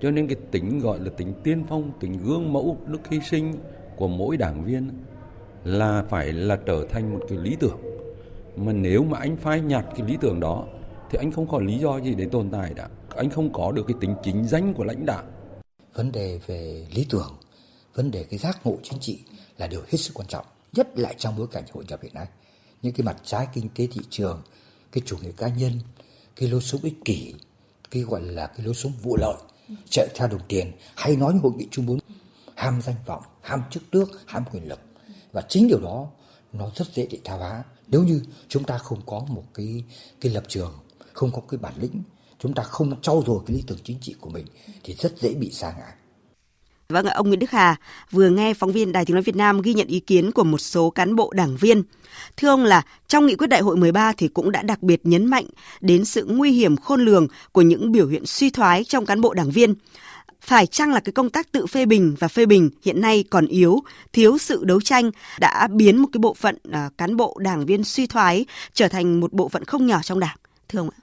Cho 0.02 0.12
nên 0.12 0.28
cái 0.28 0.38
tính 0.52 0.80
gọi 0.80 1.00
là 1.00 1.10
tính 1.18 1.34
tiên 1.44 1.64
phong, 1.70 1.92
tính 2.00 2.18
gương 2.24 2.54
mẫu, 2.54 2.78
đức 2.88 3.00
hy 3.10 3.20
sinh 3.20 3.56
của 3.96 4.08
mỗi 4.08 4.38
đảng 4.38 4.66
viên 4.66 4.90
là 5.64 6.04
phải 6.10 6.34
là 6.34 6.58
trở 6.66 6.86
thành 6.90 7.14
một 7.14 7.20
cái 7.30 7.38
lý 7.38 7.56
tưởng. 7.60 7.80
Mà 8.56 8.74
nếu 8.74 9.04
mà 9.04 9.20
anh 9.20 9.38
phai 9.38 9.62
nhạt 9.62 9.86
cái 9.98 10.08
lý 10.08 10.18
tưởng 10.22 10.40
đó, 10.40 10.68
thì 11.10 11.18
anh 11.18 11.32
không 11.32 11.48
có 11.48 11.60
lý 11.60 11.78
do 11.78 11.98
gì 11.98 12.16
để 12.16 12.28
tồn 12.32 12.50
tại 12.52 12.74
đã 12.74 12.90
anh 13.16 13.30
không 13.30 13.54
có 13.54 13.72
được 13.72 13.84
cái 13.88 13.98
tính 14.02 14.16
chính 14.24 14.48
danh 14.48 14.74
của 14.74 14.84
lãnh 14.84 15.06
đạo. 15.06 15.24
Vấn 15.94 16.12
đề 16.12 16.40
về 16.48 16.86
lý 16.94 17.06
tưởng, 17.10 17.36
vấn 17.94 18.12
đề 18.12 18.24
cái 18.24 18.40
giác 18.40 18.60
ngộ 18.64 18.78
chính 18.84 19.00
trị 19.00 19.20
là 19.58 19.68
điều 19.68 19.82
hết 19.82 19.98
sức 19.98 20.14
quan 20.14 20.28
trọng, 20.28 20.46
nhất 20.74 20.88
lại 20.96 21.16
trong 21.18 21.38
bối 21.38 21.48
cảnh 21.52 21.64
hội 21.74 21.86
nhập 21.88 22.00
hiện 22.04 22.14
nay. 22.14 22.28
Những 22.82 22.94
cái 22.94 23.06
mặt 23.06 23.18
trái 23.24 23.48
kinh 23.54 23.70
tế 23.76 23.88
thị 23.88 24.02
trường, 24.10 24.42
cái 24.92 25.02
chủ 25.06 25.18
nghĩa 25.22 25.32
cá 25.38 25.48
nhân, 25.48 25.72
cái 26.36 26.50
lối 26.50 26.62
sống 26.62 26.82
ích 26.84 27.06
kỷ, 27.06 27.34
cái 27.92 28.04
gọi 28.04 28.22
là 28.22 28.48
cái 28.48 28.66
lối 28.66 28.76
sống 28.76 28.92
vụ 29.02 29.18
lợi, 29.18 29.36
chạy 29.90 30.08
theo 30.16 30.28
đồng 30.28 30.42
tiền, 30.48 30.72
hay 30.96 31.16
nói 31.16 31.34
như 31.34 31.40
hội 31.40 31.52
nghị 31.58 31.68
trung 31.72 31.86
bốn 31.86 32.00
ham 32.56 32.82
danh 32.82 32.96
vọng, 33.06 33.24
ham 33.42 33.62
chức 33.72 33.84
tước, 33.92 34.10
ham 34.26 34.44
quyền 34.52 34.70
lực 34.70 34.80
và 35.34 35.42
chính 35.50 35.68
điều 35.68 35.80
đó 35.80 36.08
nó 36.54 36.70
rất 36.76 36.86
dễ 36.94 37.08
bị 37.12 37.20
tha 37.24 37.34
hóa 37.34 37.64
nếu 37.88 38.04
như 38.04 38.22
chúng 38.48 38.64
ta 38.64 38.78
không 38.78 39.02
có 39.06 39.26
một 39.30 39.44
cái 39.54 39.84
cái 40.22 40.32
lập 40.32 40.44
trường, 40.48 40.72
không 41.14 41.32
có 41.32 41.42
cái 41.50 41.58
bản 41.58 41.74
lĩnh, 41.82 42.04
chúng 42.40 42.54
ta 42.54 42.64
không 42.64 43.02
trau 43.02 43.24
dồi 43.28 43.40
cái 43.46 43.56
lý 43.56 43.64
tưởng 43.68 43.78
chính 43.84 43.98
trị 44.02 44.16
của 44.20 44.30
mình 44.30 44.46
thì 44.84 44.94
rất 44.94 45.18
dễ 45.20 45.34
bị 45.34 45.52
sa 45.52 45.74
ngã. 45.78 45.94
Vâng 46.90 47.06
ông 47.06 47.28
Nguyễn 47.28 47.40
Đức 47.40 47.52
Hà, 47.52 47.76
vừa 48.12 48.30
nghe 48.30 48.54
phóng 48.54 48.72
viên 48.72 48.92
Đài 48.92 49.06
Tiếng 49.06 49.16
Nói 49.16 49.24
Việt 49.24 49.36
Nam 49.36 49.62
ghi 49.62 49.74
nhận 49.74 49.88
ý 49.88 50.00
kiến 50.00 50.32
của 50.32 50.44
một 50.44 50.58
số 50.58 50.90
cán 50.90 51.16
bộ 51.16 51.34
đảng 51.36 51.56
viên. 51.58 51.84
Thưa 52.38 52.48
ông 52.48 52.64
là, 52.64 52.82
trong 53.08 53.26
nghị 53.26 53.36
quyết 53.36 53.48
đại 53.48 53.62
hội 53.62 53.78
13 53.78 54.14
thì 54.18 54.28
cũng 54.28 54.52
đã 54.52 54.62
đặc 54.62 54.84
biệt 54.84 55.02
nhấn 55.04 55.26
mạnh 55.26 55.46
đến 55.82 56.06
sự 56.06 56.26
nguy 56.26 56.52
hiểm 56.52 56.78
khôn 56.78 57.06
lường 57.06 57.28
của 57.52 57.62
những 57.62 57.92
biểu 57.92 58.08
hiện 58.08 58.26
suy 58.26 58.50
thoái 58.50 58.84
trong 58.84 59.06
cán 59.06 59.22
bộ 59.22 59.34
đảng 59.34 59.52
viên 59.52 59.74
phải 60.44 60.68
chăng 60.68 60.94
là 60.94 61.00
cái 61.00 61.14
công 61.14 61.30
tác 61.30 61.52
tự 61.52 61.68
phê 61.68 61.86
bình 61.86 62.16
và 62.20 62.28
phê 62.28 62.46
bình 62.46 62.70
hiện 62.84 63.02
nay 63.02 63.24
còn 63.30 63.46
yếu, 63.48 63.80
thiếu 64.14 64.38
sự 64.38 64.64
đấu 64.64 64.82
tranh 64.82 65.12
đã 65.40 65.68
biến 65.72 66.02
một 66.02 66.08
cái 66.14 66.20
bộ 66.20 66.34
phận 66.34 66.58
à, 66.72 66.90
cán 66.98 67.18
bộ 67.18 67.38
đảng 67.42 67.66
viên 67.66 67.84
suy 67.84 68.08
thoái 68.08 68.46
trở 68.74 68.88
thành 68.88 69.20
một 69.20 69.34
bộ 69.34 69.50
phận 69.50 69.66
không 69.66 69.88
nhỏ 69.88 70.02
trong 70.04 70.20
đảng, 70.20 70.38
thưa 70.68 70.80
ông 70.80 70.90
ạ? 70.90 71.00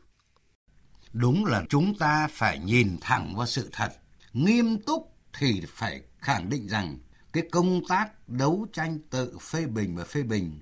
Đúng 1.12 1.44
là 1.44 1.62
chúng 1.68 1.98
ta 1.98 2.28
phải 2.32 2.58
nhìn 2.58 2.96
thẳng 3.00 3.34
vào 3.36 3.46
sự 3.46 3.68
thật, 3.72 3.92
nghiêm 4.32 4.78
túc 4.78 5.12
thì 5.38 5.62
phải 5.68 6.00
khẳng 6.18 6.48
định 6.48 6.68
rằng 6.68 6.98
cái 7.32 7.42
công 7.50 7.80
tác 7.88 8.28
đấu 8.28 8.66
tranh 8.72 8.98
tự 9.10 9.38
phê 9.38 9.66
bình 9.66 9.96
và 9.96 10.04
phê 10.04 10.22
bình 10.22 10.60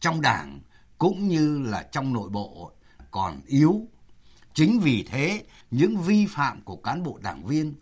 trong 0.00 0.20
đảng 0.20 0.60
cũng 0.98 1.28
như 1.28 1.62
là 1.62 1.82
trong 1.92 2.12
nội 2.12 2.28
bộ 2.30 2.72
còn 3.10 3.40
yếu. 3.46 3.86
Chính 4.54 4.80
vì 4.80 5.04
thế, 5.10 5.44
những 5.70 5.96
vi 5.96 6.26
phạm 6.26 6.62
của 6.62 6.76
cán 6.76 7.02
bộ 7.02 7.18
đảng 7.22 7.46
viên 7.46 7.74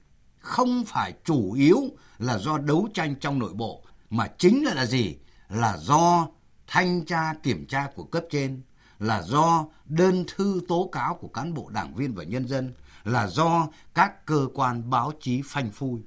không 0.47 0.85
phải 0.85 1.13
chủ 1.25 1.53
yếu 1.53 1.81
là 2.19 2.39
do 2.39 2.59
đấu 2.59 2.89
tranh 2.95 3.15
trong 3.21 3.39
nội 3.39 3.53
bộ 3.55 3.83
mà 4.11 4.27
chính 4.39 4.65
là 4.65 4.75
là 4.75 4.87
gì? 4.87 5.17
Là 5.49 5.77
do 5.77 6.29
thanh 6.67 7.05
tra 7.05 7.35
kiểm 7.43 7.67
tra 7.67 7.87
của 7.95 8.05
cấp 8.05 8.25
trên, 8.31 8.63
là 8.99 9.23
do 9.23 9.67
đơn 9.85 10.25
thư 10.37 10.61
tố 10.69 10.89
cáo 10.93 11.15
của 11.15 11.29
cán 11.29 11.55
bộ 11.55 11.69
đảng 11.75 11.95
viên 11.95 12.15
và 12.15 12.25
nhân 12.25 12.49
dân, 12.49 12.75
là 13.05 13.27
do 13.27 13.69
các 13.95 14.27
cơ 14.27 14.49
quan 14.55 14.91
báo 14.91 15.13
chí 15.21 15.43
phanh 15.45 15.71
phui. 15.71 16.01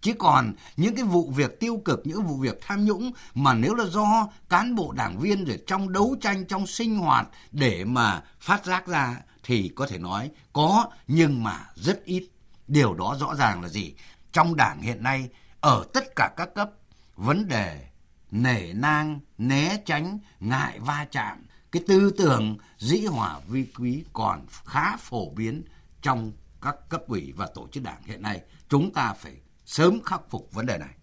Chứ 0.00 0.12
còn 0.18 0.52
những 0.76 0.94
cái 0.94 1.04
vụ 1.04 1.30
việc 1.36 1.60
tiêu 1.60 1.82
cực, 1.84 2.00
những 2.04 2.22
vụ 2.22 2.36
việc 2.36 2.58
tham 2.60 2.84
nhũng 2.84 3.12
mà 3.34 3.54
nếu 3.54 3.74
là 3.74 3.84
do 3.86 4.28
cán 4.48 4.74
bộ 4.74 4.92
đảng 4.92 5.18
viên 5.18 5.44
để 5.44 5.58
trong 5.66 5.92
đấu 5.92 6.16
tranh, 6.20 6.44
trong 6.44 6.66
sinh 6.66 6.98
hoạt 6.98 7.28
để 7.52 7.84
mà 7.84 8.22
phát 8.40 8.64
giác 8.64 8.86
ra 8.86 9.22
thì 9.42 9.72
có 9.74 9.86
thể 9.86 9.98
nói 9.98 10.30
có 10.52 10.90
nhưng 11.06 11.44
mà 11.44 11.66
rất 11.74 12.04
ít. 12.04 12.28
Điều 12.68 12.94
đó 12.94 13.16
rõ 13.20 13.34
ràng 13.34 13.62
là 13.62 13.68
gì? 13.68 13.94
Trong 14.32 14.56
đảng 14.56 14.80
hiện 14.80 15.02
nay, 15.02 15.28
ở 15.60 15.84
tất 15.92 16.16
cả 16.16 16.30
các 16.36 16.54
cấp, 16.54 16.70
vấn 17.16 17.48
đề 17.48 17.86
nể 18.30 18.72
nang, 18.72 19.20
né 19.38 19.76
tránh, 19.86 20.18
ngại 20.40 20.78
va 20.80 21.06
chạm. 21.10 21.46
Cái 21.72 21.82
tư 21.88 22.10
tưởng 22.18 22.56
dĩ 22.78 23.04
hòa 23.04 23.40
vi 23.48 23.66
quý 23.78 24.04
còn 24.12 24.46
khá 24.64 24.96
phổ 24.96 25.30
biến 25.30 25.62
trong 26.02 26.32
các 26.62 26.76
cấp 26.88 27.08
ủy 27.08 27.32
và 27.36 27.48
tổ 27.54 27.68
chức 27.72 27.82
đảng 27.82 28.02
hiện 28.04 28.22
nay. 28.22 28.40
Chúng 28.68 28.92
ta 28.92 29.12
phải 29.12 29.32
sớm 29.64 30.02
khắc 30.02 30.30
phục 30.30 30.52
vấn 30.52 30.66
đề 30.66 30.78
này 30.78 30.94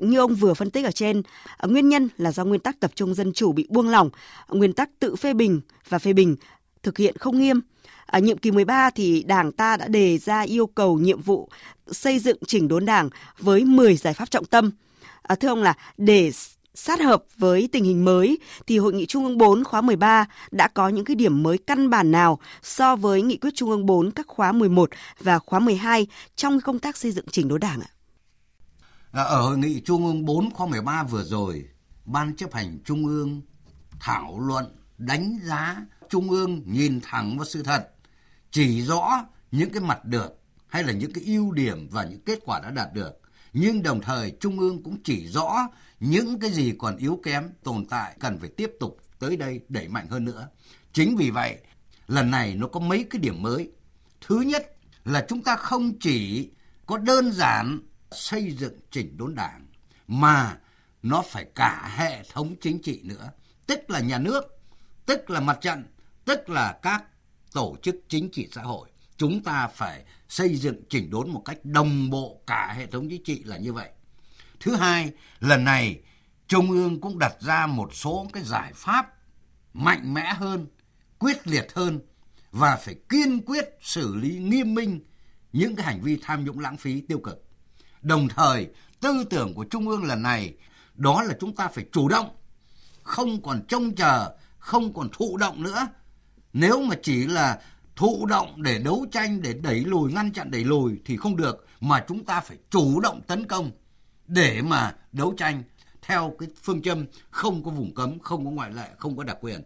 như 0.00 0.18
ông 0.18 0.34
vừa 0.34 0.54
phân 0.54 0.70
tích 0.70 0.84
ở 0.84 0.90
trên, 0.90 1.22
nguyên 1.62 1.88
nhân 1.88 2.08
là 2.16 2.32
do 2.32 2.44
nguyên 2.44 2.60
tắc 2.60 2.80
tập 2.80 2.90
trung 2.94 3.14
dân 3.14 3.32
chủ 3.32 3.52
bị 3.52 3.66
buông 3.70 3.88
lỏng, 3.88 4.10
nguyên 4.48 4.72
tắc 4.72 4.90
tự 4.98 5.16
phê 5.16 5.34
bình 5.34 5.60
và 5.88 5.98
phê 5.98 6.12
bình 6.12 6.36
thực 6.82 6.98
hiện 6.98 7.16
không 7.16 7.38
nghiêm. 7.38 7.60
Ở 8.06 8.18
nhiệm 8.18 8.38
kỳ 8.38 8.50
13 8.50 8.90
thì 8.90 9.22
Đảng 9.22 9.52
ta 9.52 9.76
đã 9.76 9.88
đề 9.88 10.18
ra 10.18 10.40
yêu 10.40 10.66
cầu 10.66 10.98
nhiệm 10.98 11.22
vụ 11.22 11.48
xây 11.90 12.18
dựng 12.18 12.38
chỉnh 12.46 12.68
đốn 12.68 12.86
Đảng 12.86 13.08
với 13.38 13.64
10 13.64 13.96
giải 13.96 14.14
pháp 14.14 14.30
trọng 14.30 14.44
tâm. 14.44 14.70
À, 15.22 15.34
thưa 15.34 15.48
ông 15.48 15.62
là 15.62 15.74
để 15.96 16.32
sát 16.74 17.00
hợp 17.00 17.24
với 17.36 17.68
tình 17.72 17.84
hình 17.84 18.04
mới 18.04 18.38
thì 18.66 18.78
hội 18.78 18.92
nghị 18.92 19.06
Trung 19.06 19.24
ương 19.24 19.38
4 19.38 19.64
khóa 19.64 19.80
13 19.80 20.26
đã 20.50 20.68
có 20.68 20.88
những 20.88 21.04
cái 21.04 21.16
điểm 21.16 21.42
mới 21.42 21.58
căn 21.58 21.90
bản 21.90 22.10
nào 22.10 22.38
so 22.62 22.96
với 22.96 23.22
nghị 23.22 23.36
quyết 23.36 23.54
Trung 23.54 23.70
ương 23.70 23.86
4 23.86 24.10
các 24.10 24.26
khóa 24.28 24.52
11 24.52 24.90
và 25.20 25.38
khóa 25.38 25.58
12 25.58 26.06
trong 26.36 26.60
công 26.60 26.78
tác 26.78 26.96
xây 26.96 27.12
dựng 27.12 27.26
chỉnh 27.30 27.48
đốn 27.48 27.60
Đảng 27.60 27.80
ạ? 27.80 27.90
À, 29.12 29.22
ở 29.22 29.40
hội 29.42 29.58
nghị 29.58 29.80
Trung 29.80 30.06
ương 30.06 30.24
4 30.24 30.50
khóa 30.50 30.66
13 30.66 31.02
vừa 31.02 31.24
rồi, 31.24 31.64
Ban 32.04 32.36
chấp 32.36 32.54
hành 32.54 32.78
Trung 32.84 33.06
ương 33.06 33.40
thảo 34.00 34.40
luận, 34.40 34.64
đánh 34.98 35.38
giá 35.44 35.76
Trung 36.10 36.30
ương 36.30 36.62
nhìn 36.66 37.00
thẳng 37.02 37.38
vào 37.38 37.44
sự 37.44 37.62
thật, 37.62 37.88
chỉ 38.50 38.82
rõ 38.82 39.26
những 39.50 39.70
cái 39.70 39.82
mặt 39.82 40.04
được 40.04 40.40
hay 40.68 40.84
là 40.84 40.92
những 40.92 41.12
cái 41.12 41.24
ưu 41.24 41.52
điểm 41.52 41.88
và 41.90 42.04
những 42.04 42.20
kết 42.20 42.38
quả 42.44 42.60
đã 42.60 42.70
đạt 42.70 42.94
được. 42.94 43.20
Nhưng 43.52 43.82
đồng 43.82 44.00
thời 44.00 44.32
Trung 44.40 44.58
ương 44.58 44.82
cũng 44.82 45.02
chỉ 45.04 45.26
rõ 45.26 45.68
những 46.00 46.40
cái 46.40 46.50
gì 46.50 46.74
còn 46.78 46.96
yếu 46.96 47.20
kém, 47.22 47.50
tồn 47.62 47.86
tại 47.86 48.16
cần 48.20 48.38
phải 48.38 48.48
tiếp 48.48 48.70
tục 48.80 48.98
tới 49.18 49.36
đây 49.36 49.60
đẩy 49.68 49.88
mạnh 49.88 50.06
hơn 50.08 50.24
nữa. 50.24 50.48
Chính 50.92 51.16
vì 51.16 51.30
vậy, 51.30 51.58
lần 52.08 52.30
này 52.30 52.54
nó 52.54 52.66
có 52.66 52.80
mấy 52.80 53.04
cái 53.10 53.20
điểm 53.20 53.42
mới. 53.42 53.70
Thứ 54.20 54.40
nhất 54.40 54.76
là 55.04 55.26
chúng 55.28 55.42
ta 55.42 55.56
không 55.56 55.98
chỉ 56.00 56.50
có 56.86 56.98
đơn 56.98 57.32
giản 57.32 57.78
xây 58.10 58.50
dựng 58.52 58.80
chỉnh 58.90 59.16
đốn 59.16 59.34
đảng 59.34 59.66
mà 60.06 60.56
nó 61.02 61.22
phải 61.26 61.46
cả 61.54 61.94
hệ 61.96 62.22
thống 62.32 62.54
chính 62.60 62.82
trị 62.82 63.00
nữa 63.04 63.30
tức 63.66 63.90
là 63.90 64.00
nhà 64.00 64.18
nước 64.18 64.44
tức 65.06 65.30
là 65.30 65.40
mặt 65.40 65.58
trận 65.60 65.84
tức 66.24 66.48
là 66.48 66.78
các 66.82 67.04
tổ 67.52 67.76
chức 67.82 67.96
chính 68.08 68.30
trị 68.32 68.48
xã 68.52 68.62
hội 68.62 68.88
chúng 69.16 69.42
ta 69.42 69.68
phải 69.68 70.04
xây 70.28 70.56
dựng 70.56 70.82
chỉnh 70.88 71.10
đốn 71.10 71.30
một 71.30 71.42
cách 71.44 71.64
đồng 71.64 72.10
bộ 72.10 72.40
cả 72.46 72.74
hệ 72.76 72.86
thống 72.86 73.08
chính 73.10 73.24
trị 73.24 73.42
là 73.44 73.56
như 73.56 73.72
vậy 73.72 73.90
thứ 74.60 74.76
hai 74.76 75.12
lần 75.40 75.64
này 75.64 76.00
trung 76.48 76.70
ương 76.70 77.00
cũng 77.00 77.18
đặt 77.18 77.34
ra 77.40 77.66
một 77.66 77.94
số 77.94 78.26
cái 78.32 78.42
giải 78.42 78.72
pháp 78.74 79.12
mạnh 79.72 80.14
mẽ 80.14 80.34
hơn 80.34 80.66
quyết 81.18 81.46
liệt 81.46 81.66
hơn 81.74 82.00
và 82.52 82.76
phải 82.76 82.94
kiên 83.08 83.40
quyết 83.46 83.64
xử 83.80 84.16
lý 84.16 84.38
nghiêm 84.38 84.74
minh 84.74 85.00
những 85.52 85.76
cái 85.76 85.86
hành 85.86 86.00
vi 86.02 86.18
tham 86.22 86.44
nhũng 86.44 86.60
lãng 86.60 86.76
phí 86.76 87.00
tiêu 87.00 87.18
cực 87.18 87.50
Đồng 88.02 88.28
thời, 88.28 88.68
tư 89.00 89.24
tưởng 89.30 89.54
của 89.54 89.64
Trung 89.64 89.88
ương 89.88 90.04
lần 90.04 90.22
này 90.22 90.54
đó 90.94 91.22
là 91.22 91.34
chúng 91.40 91.54
ta 91.54 91.68
phải 91.68 91.84
chủ 91.92 92.08
động, 92.08 92.36
không 93.02 93.42
còn 93.42 93.62
trông 93.68 93.94
chờ, 93.94 94.36
không 94.58 94.92
còn 94.92 95.08
thụ 95.12 95.36
động 95.36 95.62
nữa. 95.62 95.88
Nếu 96.52 96.82
mà 96.82 96.96
chỉ 97.02 97.26
là 97.26 97.60
thụ 97.96 98.26
động 98.26 98.62
để 98.62 98.78
đấu 98.78 99.06
tranh, 99.12 99.42
để 99.42 99.52
đẩy 99.52 99.80
lùi, 99.80 100.12
ngăn 100.12 100.32
chặn 100.32 100.50
đẩy 100.50 100.64
lùi 100.64 101.00
thì 101.04 101.16
không 101.16 101.36
được, 101.36 101.66
mà 101.80 102.04
chúng 102.08 102.24
ta 102.24 102.40
phải 102.40 102.56
chủ 102.70 103.00
động 103.00 103.20
tấn 103.26 103.46
công 103.46 103.70
để 104.26 104.62
mà 104.62 104.94
đấu 105.12 105.34
tranh 105.36 105.62
theo 106.02 106.34
cái 106.38 106.48
phương 106.62 106.82
châm 106.82 107.06
không 107.30 107.64
có 107.64 107.70
vùng 107.70 107.94
cấm, 107.94 108.18
không 108.18 108.44
có 108.44 108.50
ngoại 108.50 108.70
lệ, 108.72 108.88
không 108.98 109.16
có 109.16 109.24
đặc 109.24 109.36
quyền. 109.40 109.62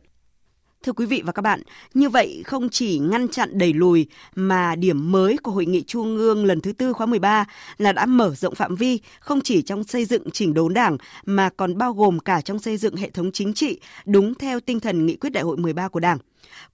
Thưa 0.84 0.92
quý 0.92 1.06
vị 1.06 1.22
và 1.24 1.32
các 1.32 1.42
bạn, 1.42 1.62
như 1.94 2.08
vậy 2.08 2.42
không 2.46 2.68
chỉ 2.68 2.98
ngăn 2.98 3.28
chặn 3.28 3.58
đẩy 3.58 3.72
lùi 3.72 4.06
mà 4.34 4.74
điểm 4.74 5.12
mới 5.12 5.38
của 5.38 5.50
Hội 5.50 5.66
nghị 5.66 5.82
Trung 5.82 6.16
ương 6.16 6.44
lần 6.44 6.60
thứ 6.60 6.72
tư 6.72 6.92
khóa 6.92 7.06
13 7.06 7.44
là 7.78 7.92
đã 7.92 8.06
mở 8.06 8.34
rộng 8.34 8.54
phạm 8.54 8.76
vi 8.76 9.00
không 9.20 9.40
chỉ 9.40 9.62
trong 9.62 9.84
xây 9.84 10.04
dựng 10.04 10.30
chỉnh 10.30 10.54
đốn 10.54 10.74
đảng 10.74 10.96
mà 11.24 11.50
còn 11.56 11.78
bao 11.78 11.92
gồm 11.92 12.18
cả 12.18 12.40
trong 12.40 12.58
xây 12.58 12.76
dựng 12.76 12.96
hệ 12.96 13.10
thống 13.10 13.32
chính 13.32 13.54
trị 13.54 13.80
đúng 14.04 14.34
theo 14.34 14.60
tinh 14.60 14.80
thần 14.80 15.06
nghị 15.06 15.16
quyết 15.16 15.30
đại 15.30 15.44
hội 15.44 15.56
13 15.56 15.88
của 15.88 16.00
Đảng. 16.00 16.18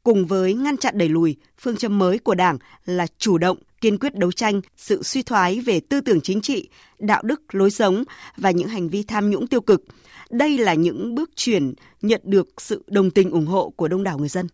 Cùng 0.02 0.26
với 0.26 0.54
ngăn 0.54 0.76
chặn 0.76 0.98
đẩy 0.98 1.08
lùi, 1.08 1.36
phương 1.58 1.76
châm 1.76 1.98
mới 1.98 2.18
của 2.18 2.34
Đảng 2.34 2.58
là 2.84 3.06
chủ 3.18 3.38
động, 3.38 3.58
kiên 3.80 3.98
quyết 3.98 4.14
đấu 4.14 4.32
tranh 4.32 4.60
sự 4.76 5.02
suy 5.02 5.22
thoái 5.22 5.60
về 5.60 5.80
tư 5.80 6.00
tưởng 6.00 6.20
chính 6.20 6.40
trị, 6.40 6.68
đạo 6.98 7.22
đức, 7.22 7.54
lối 7.54 7.70
sống 7.70 8.04
và 8.36 8.50
những 8.50 8.68
hành 8.68 8.88
vi 8.88 9.02
tham 9.02 9.30
nhũng 9.30 9.46
tiêu 9.46 9.60
cực– 9.60 9.84
đây 10.30 10.58
là 10.58 10.74
những 10.74 11.14
bước 11.14 11.30
chuyển 11.36 11.74
nhận 12.02 12.20
được 12.24 12.48
sự 12.60 12.84
đồng 12.86 13.10
tình 13.10 13.30
ủng 13.30 13.46
hộ 13.46 13.72
của 13.76 13.88
đông 13.88 14.04
đảo 14.04 14.18
người 14.18 14.28
dân. 14.28 14.46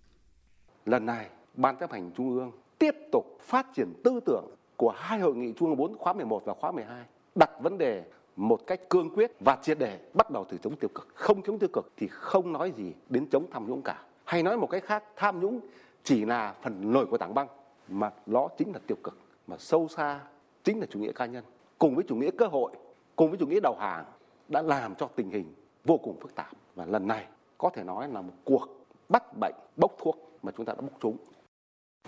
Lần 0.87 1.07
này, 1.07 1.27
Ban 1.55 1.77
chấp 1.77 1.93
hành 1.93 2.11
Trung 2.17 2.39
ương 2.39 2.51
tiếp 2.79 2.95
tục 3.13 3.39
phát 3.41 3.67
triển 3.77 3.93
tư 4.05 4.21
tưởng 4.27 4.45
của 4.77 4.95
hai 4.97 5.21
hội 5.21 5.35
nghị 5.35 5.53
Trung 5.53 5.69
ương 5.69 5.77
4 5.77 5.99
khóa 5.99 6.13
11 6.13 6.43
và 6.45 6.55
khóa 6.61 6.73
12, 6.73 7.05
đặt 7.35 7.51
vấn 7.63 7.79
đề 7.79 8.05
một 8.37 8.67
cách 8.67 8.81
cương 8.91 9.11
quyết 9.15 9.33
và 9.41 9.59
triệt 9.63 9.79
để 9.79 9.99
bắt 10.15 10.31
đầu 10.31 10.47
từ 10.51 10.59
chống 10.63 10.77
tiêu 10.77 10.91
cực. 10.95 11.09
Không 11.15 11.43
chống 11.43 11.59
tiêu 11.59 11.69
cực 11.73 11.93
thì 11.97 12.07
không 12.11 12.53
nói 12.53 12.73
gì 12.77 12.93
đến 13.09 13.27
chống 13.31 13.47
tham 13.53 13.67
nhũng 13.69 13.83
cả. 13.83 13.99
Hay 14.26 14.42
nói 14.42 14.56
một 14.56 14.66
cách 14.66 14.85
khác, 14.85 15.04
tham 15.16 15.40
nhũng 15.40 15.61
chỉ 16.04 16.25
là 16.25 16.54
phần 16.62 16.92
nổi 16.92 17.06
của 17.06 17.18
tảng 17.18 17.35
băng 17.35 17.49
mà 17.88 18.11
nó 18.26 18.49
chính 18.59 18.73
là 18.73 18.78
tiêu 18.87 18.97
cực 19.04 19.18
mà 19.47 19.56
sâu 19.59 19.88
xa 19.88 20.21
chính 20.64 20.80
là 20.80 20.87
chủ 20.90 20.99
nghĩa 20.99 21.12
cá 21.12 21.26
nhân 21.26 21.45
cùng 21.78 21.95
với 21.95 22.04
chủ 22.09 22.16
nghĩa 22.16 22.30
cơ 22.38 22.47
hội 22.47 22.73
cùng 23.16 23.30
với 23.30 23.38
chủ 23.38 23.47
nghĩa 23.47 23.61
đầu 23.61 23.76
hàng 23.80 24.04
đã 24.49 24.62
làm 24.62 24.95
cho 24.95 25.09
tình 25.16 25.30
hình 25.30 25.54
vô 25.85 25.97
cùng 25.97 26.21
phức 26.21 26.35
tạp 26.35 26.50
và 26.75 26.87
lần 26.87 27.06
này 27.06 27.26
có 27.59 27.71
thể 27.75 27.85
nói 27.85 28.09
là 28.09 28.23
một 28.23 28.33
cuộc 28.45 28.87
bắt 29.09 29.23
bệnh 29.40 29.54
bốc 29.76 29.97
thuốc 29.99 30.38
mà 30.42 30.52
chúng 30.56 30.66
ta 30.66 30.73
đã 30.73 30.80
bốc 30.80 30.92
trúng. 31.00 31.16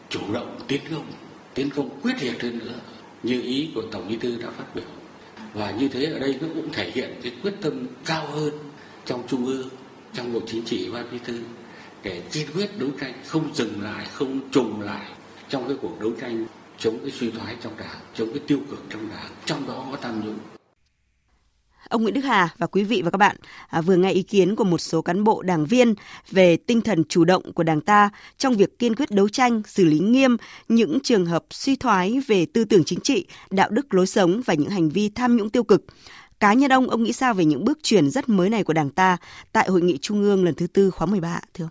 Chủ 0.08 0.20
động 0.32 0.58
tiến 0.68 0.80
công, 0.90 1.06
tiến 1.54 1.68
công 1.76 1.90
quyết 2.02 2.14
liệt 2.20 2.42
hơn 2.42 2.58
nữa 2.58 2.80
như 3.22 3.42
ý 3.42 3.72
của 3.74 3.82
Tổng 3.92 4.08
Bí 4.08 4.16
thư 4.16 4.42
đã 4.42 4.50
phát 4.50 4.64
biểu. 4.74 4.84
Và 5.54 5.70
như 5.70 5.88
thế 5.88 6.04
ở 6.04 6.18
đây 6.18 6.38
nó 6.40 6.48
cũng 6.54 6.68
thể 6.72 6.90
hiện 6.90 7.10
cái 7.22 7.32
quyết 7.42 7.54
tâm 7.62 7.86
cao 8.06 8.26
hơn 8.26 8.52
trong 9.04 9.22
Trung 9.26 9.46
ương, 9.46 9.68
trong 10.12 10.32
Bộ 10.32 10.40
Chính 10.46 10.64
trị 10.64 10.90
Ban 10.94 11.06
Bí 11.12 11.18
thư 11.18 11.38
để 12.02 12.22
kiên 12.32 12.46
quyết 12.54 12.78
đấu 12.78 12.90
tranh, 13.00 13.12
không 13.26 13.54
dừng 13.54 13.82
lại, 13.82 14.06
không 14.12 14.40
trùng 14.50 14.80
lại 14.80 15.10
trong 15.48 15.68
cái 15.68 15.76
cuộc 15.82 16.00
đấu 16.00 16.12
tranh 16.20 16.46
chống 16.78 16.98
cái 17.02 17.10
suy 17.10 17.30
thoái 17.30 17.56
trong 17.62 17.76
đảng, 17.76 18.00
chống 18.14 18.28
cái 18.34 18.42
tiêu 18.46 18.58
cực 18.70 18.84
trong 18.90 19.08
đảng, 19.10 19.30
trong 19.44 19.66
đó 19.68 19.86
có 19.90 19.98
tham 20.02 20.20
nhũng. 20.24 20.38
Ông 21.88 22.02
Nguyễn 22.02 22.14
Đức 22.14 22.20
Hà 22.20 22.48
và 22.58 22.66
quý 22.66 22.84
vị 22.84 23.02
và 23.04 23.10
các 23.10 23.16
bạn 23.16 23.36
à, 23.68 23.80
vừa 23.80 23.96
nghe 23.96 24.12
ý 24.12 24.22
kiến 24.22 24.56
của 24.56 24.64
một 24.64 24.78
số 24.78 25.02
cán 25.02 25.24
bộ 25.24 25.42
đảng 25.42 25.66
viên 25.66 25.94
về 26.30 26.56
tinh 26.56 26.80
thần 26.80 27.04
chủ 27.04 27.24
động 27.24 27.52
của 27.52 27.62
Đảng 27.62 27.80
ta 27.80 28.10
trong 28.38 28.54
việc 28.54 28.78
kiên 28.78 28.94
quyết 28.94 29.10
đấu 29.10 29.28
tranh, 29.28 29.62
xử 29.66 29.84
lý 29.84 29.98
nghiêm 29.98 30.36
những 30.68 30.98
trường 31.00 31.26
hợp 31.26 31.44
suy 31.50 31.76
thoái 31.76 32.20
về 32.26 32.46
tư 32.46 32.64
tưởng 32.64 32.84
chính 32.84 33.00
trị, 33.00 33.26
đạo 33.50 33.68
đức 33.70 33.94
lối 33.94 34.06
sống 34.06 34.40
và 34.46 34.54
những 34.54 34.70
hành 34.70 34.88
vi 34.88 35.08
tham 35.08 35.36
nhũng 35.36 35.50
tiêu 35.50 35.64
cực. 35.64 35.84
Cá 36.40 36.52
nhân 36.52 36.72
ông, 36.72 36.90
ông 36.90 37.02
nghĩ 37.02 37.12
sao 37.12 37.34
về 37.34 37.44
những 37.44 37.64
bước 37.64 37.78
chuyển 37.82 38.10
rất 38.10 38.28
mới 38.28 38.50
này 38.50 38.64
của 38.64 38.72
Đảng 38.72 38.90
ta 38.90 39.16
tại 39.52 39.68
Hội 39.68 39.82
nghị 39.82 39.98
Trung 39.98 40.22
ương 40.22 40.44
lần 40.44 40.54
thứ 40.54 40.66
tư 40.66 40.90
khóa 40.90 41.06
13 41.06 41.40
thưa 41.54 41.68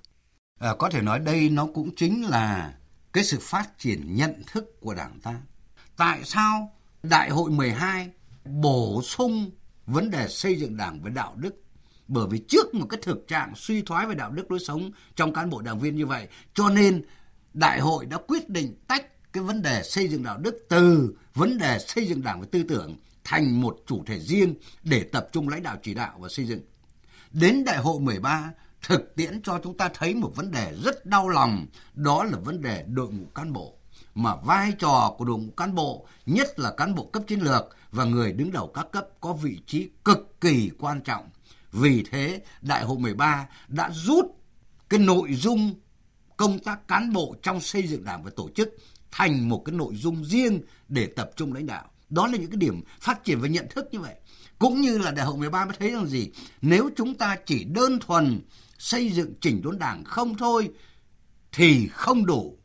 À, 0.59 0.75
có 0.79 0.89
thể 0.89 1.01
nói 1.01 1.19
đây 1.19 1.49
nó 1.49 1.65
cũng 1.65 1.95
chính 1.95 2.23
là 2.25 2.73
cái 3.13 3.23
sự 3.23 3.37
phát 3.41 3.79
triển 3.79 4.15
nhận 4.15 4.43
thức 4.51 4.79
của 4.81 4.93
Đảng 4.93 5.19
ta. 5.19 5.41
Tại 5.97 6.21
sao 6.23 6.71
Đại 7.03 7.29
hội 7.29 7.51
12 7.51 8.09
bổ 8.45 9.01
sung 9.03 9.51
vấn 9.85 10.11
đề 10.11 10.27
xây 10.27 10.59
dựng 10.59 10.77
đảng 10.77 11.01
với 11.01 11.11
đạo 11.11 11.35
đức 11.35 11.63
bởi 12.07 12.27
vì 12.29 12.39
trước 12.47 12.73
một 12.73 12.85
cái 12.89 12.99
thực 13.03 13.27
trạng 13.27 13.53
suy 13.55 13.81
thoái 13.81 14.07
về 14.07 14.15
đạo 14.15 14.31
đức 14.31 14.51
lối 14.51 14.59
sống 14.59 14.91
trong 15.15 15.33
cán 15.33 15.49
bộ 15.49 15.61
đảng 15.61 15.79
viên 15.79 15.95
như 15.95 16.05
vậy 16.05 16.27
cho 16.53 16.69
nên 16.69 17.05
đại 17.53 17.79
hội 17.79 18.05
đã 18.05 18.17
quyết 18.27 18.49
định 18.49 18.75
tách 18.87 19.33
cái 19.33 19.43
vấn 19.43 19.61
đề 19.61 19.83
xây 19.83 20.07
dựng 20.07 20.23
đạo 20.23 20.37
đức 20.37 20.65
từ 20.69 21.15
vấn 21.33 21.57
đề 21.57 21.79
xây 21.79 22.07
dựng 22.07 22.23
đảng 22.23 22.41
và 22.41 22.47
tư 22.51 22.63
tưởng 22.63 22.95
thành 23.23 23.61
một 23.61 23.77
chủ 23.87 24.03
thể 24.05 24.19
riêng 24.19 24.55
để 24.83 25.03
tập 25.03 25.29
trung 25.31 25.49
lãnh 25.49 25.63
đạo 25.63 25.77
chỉ 25.83 25.93
đạo 25.93 26.17
và 26.19 26.29
xây 26.29 26.45
dựng. 26.45 26.61
Đến 27.31 27.63
đại 27.65 27.77
hội 27.77 27.99
13, 27.99 28.51
thực 28.87 29.15
tiễn 29.15 29.41
cho 29.41 29.59
chúng 29.63 29.77
ta 29.77 29.89
thấy 29.93 30.15
một 30.15 30.31
vấn 30.35 30.51
đề 30.51 30.73
rất 30.83 31.05
đau 31.05 31.29
lòng, 31.29 31.65
đó 31.93 32.23
là 32.23 32.37
vấn 32.37 32.61
đề 32.61 32.83
đội 32.87 33.07
ngũ 33.13 33.25
cán 33.35 33.53
bộ 33.53 33.77
mà 34.15 34.35
vai 34.35 34.71
trò 34.79 35.15
của 35.17 35.25
đội 35.25 35.37
ngũ 35.37 35.51
cán 35.57 35.75
bộ, 35.75 36.07
nhất 36.25 36.59
là 36.59 36.71
cán 36.77 36.95
bộ 36.95 37.05
cấp 37.05 37.23
chiến 37.27 37.39
lược 37.39 37.65
và 37.91 38.03
người 38.03 38.33
đứng 38.33 38.51
đầu 38.51 38.71
các 38.73 38.87
cấp 38.91 39.07
có 39.21 39.33
vị 39.33 39.59
trí 39.67 39.89
cực 40.05 40.41
kỳ 40.41 40.69
quan 40.79 41.01
trọng. 41.01 41.29
Vì 41.71 42.03
thế, 42.11 42.41
Đại 42.61 42.83
hội 42.83 42.97
13 42.99 43.47
đã 43.67 43.89
rút 43.93 44.25
cái 44.89 44.99
nội 44.99 45.33
dung 45.33 45.75
công 46.37 46.59
tác 46.59 46.87
cán 46.87 47.13
bộ 47.13 47.35
trong 47.43 47.61
xây 47.61 47.87
dựng 47.87 48.03
đảng 48.03 48.23
và 48.23 48.31
tổ 48.35 48.49
chức 48.55 48.75
thành 49.11 49.49
một 49.49 49.61
cái 49.65 49.75
nội 49.75 49.95
dung 49.95 50.25
riêng 50.25 50.61
để 50.87 51.07
tập 51.15 51.31
trung 51.35 51.53
lãnh 51.53 51.65
đạo. 51.65 51.91
Đó 52.09 52.27
là 52.27 52.37
những 52.37 52.51
cái 52.51 52.57
điểm 52.57 52.83
phát 52.99 53.23
triển 53.23 53.39
về 53.39 53.49
nhận 53.49 53.67
thức 53.69 53.87
như 53.91 53.99
vậy. 53.99 54.15
Cũng 54.59 54.81
như 54.81 54.97
là 54.97 55.11
đại 55.11 55.25
hội 55.25 55.37
13 55.37 55.65
mới 55.65 55.75
thấy 55.79 55.91
rằng 55.91 56.07
gì? 56.07 56.31
Nếu 56.61 56.89
chúng 56.95 57.15
ta 57.15 57.35
chỉ 57.45 57.63
đơn 57.63 57.99
thuần 57.99 58.41
xây 58.77 59.11
dựng 59.11 59.33
chỉnh 59.41 59.61
đốn 59.61 59.79
đảng 59.79 60.03
không 60.03 60.37
thôi 60.37 60.71
thì 61.51 61.87
không 61.87 62.25
đủ 62.25 62.57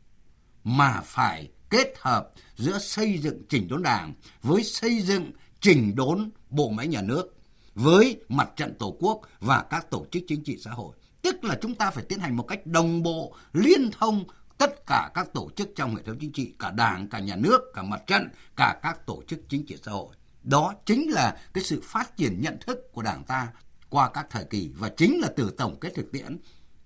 mà 0.63 1.01
phải 1.05 1.49
kết 1.69 1.93
hợp 1.99 2.31
giữa 2.55 2.79
xây 2.79 3.17
dựng 3.17 3.41
chỉnh 3.49 3.67
đốn 3.67 3.83
đảng 3.83 4.13
với 4.41 4.63
xây 4.63 5.01
dựng 5.01 5.31
chỉnh 5.61 5.95
đốn 5.95 6.31
bộ 6.49 6.69
máy 6.69 6.87
nhà 6.87 7.01
nước 7.01 7.35
với 7.75 8.21
mặt 8.29 8.49
trận 8.55 8.75
tổ 8.79 8.97
quốc 8.99 9.21
và 9.39 9.65
các 9.69 9.89
tổ 9.89 10.05
chức 10.11 10.23
chính 10.27 10.43
trị 10.43 10.57
xã 10.61 10.71
hội. 10.71 10.95
Tức 11.21 11.43
là 11.43 11.57
chúng 11.61 11.75
ta 11.75 11.91
phải 11.91 12.03
tiến 12.03 12.19
hành 12.19 12.37
một 12.37 12.43
cách 12.47 12.65
đồng 12.65 13.03
bộ, 13.03 13.35
liên 13.53 13.91
thông 13.91 14.23
tất 14.57 14.85
cả 14.87 15.11
các 15.13 15.33
tổ 15.33 15.49
chức 15.55 15.69
trong 15.75 15.95
hệ 15.95 16.03
thống 16.03 16.17
chính 16.19 16.31
trị, 16.31 16.53
cả 16.59 16.71
đảng, 16.71 17.07
cả 17.09 17.19
nhà 17.19 17.35
nước, 17.35 17.61
cả 17.73 17.83
mặt 17.83 18.01
trận, 18.07 18.29
cả 18.55 18.79
các 18.83 19.05
tổ 19.05 19.23
chức 19.27 19.39
chính 19.49 19.65
trị 19.65 19.77
xã 19.83 19.91
hội. 19.91 20.15
Đó 20.43 20.73
chính 20.85 21.11
là 21.11 21.37
cái 21.53 21.63
sự 21.63 21.81
phát 21.83 22.17
triển 22.17 22.41
nhận 22.41 22.57
thức 22.65 22.79
của 22.93 23.01
đảng 23.01 23.23
ta 23.23 23.47
qua 23.93 24.09
các 24.13 24.27
thời 24.29 24.45
kỳ 24.49 24.69
và 24.75 24.89
chính 24.97 25.19
là 25.19 25.27
từ 25.37 25.53
tổng 25.57 25.79
kết 25.79 25.89
thực 25.95 26.11
tiễn 26.11 26.37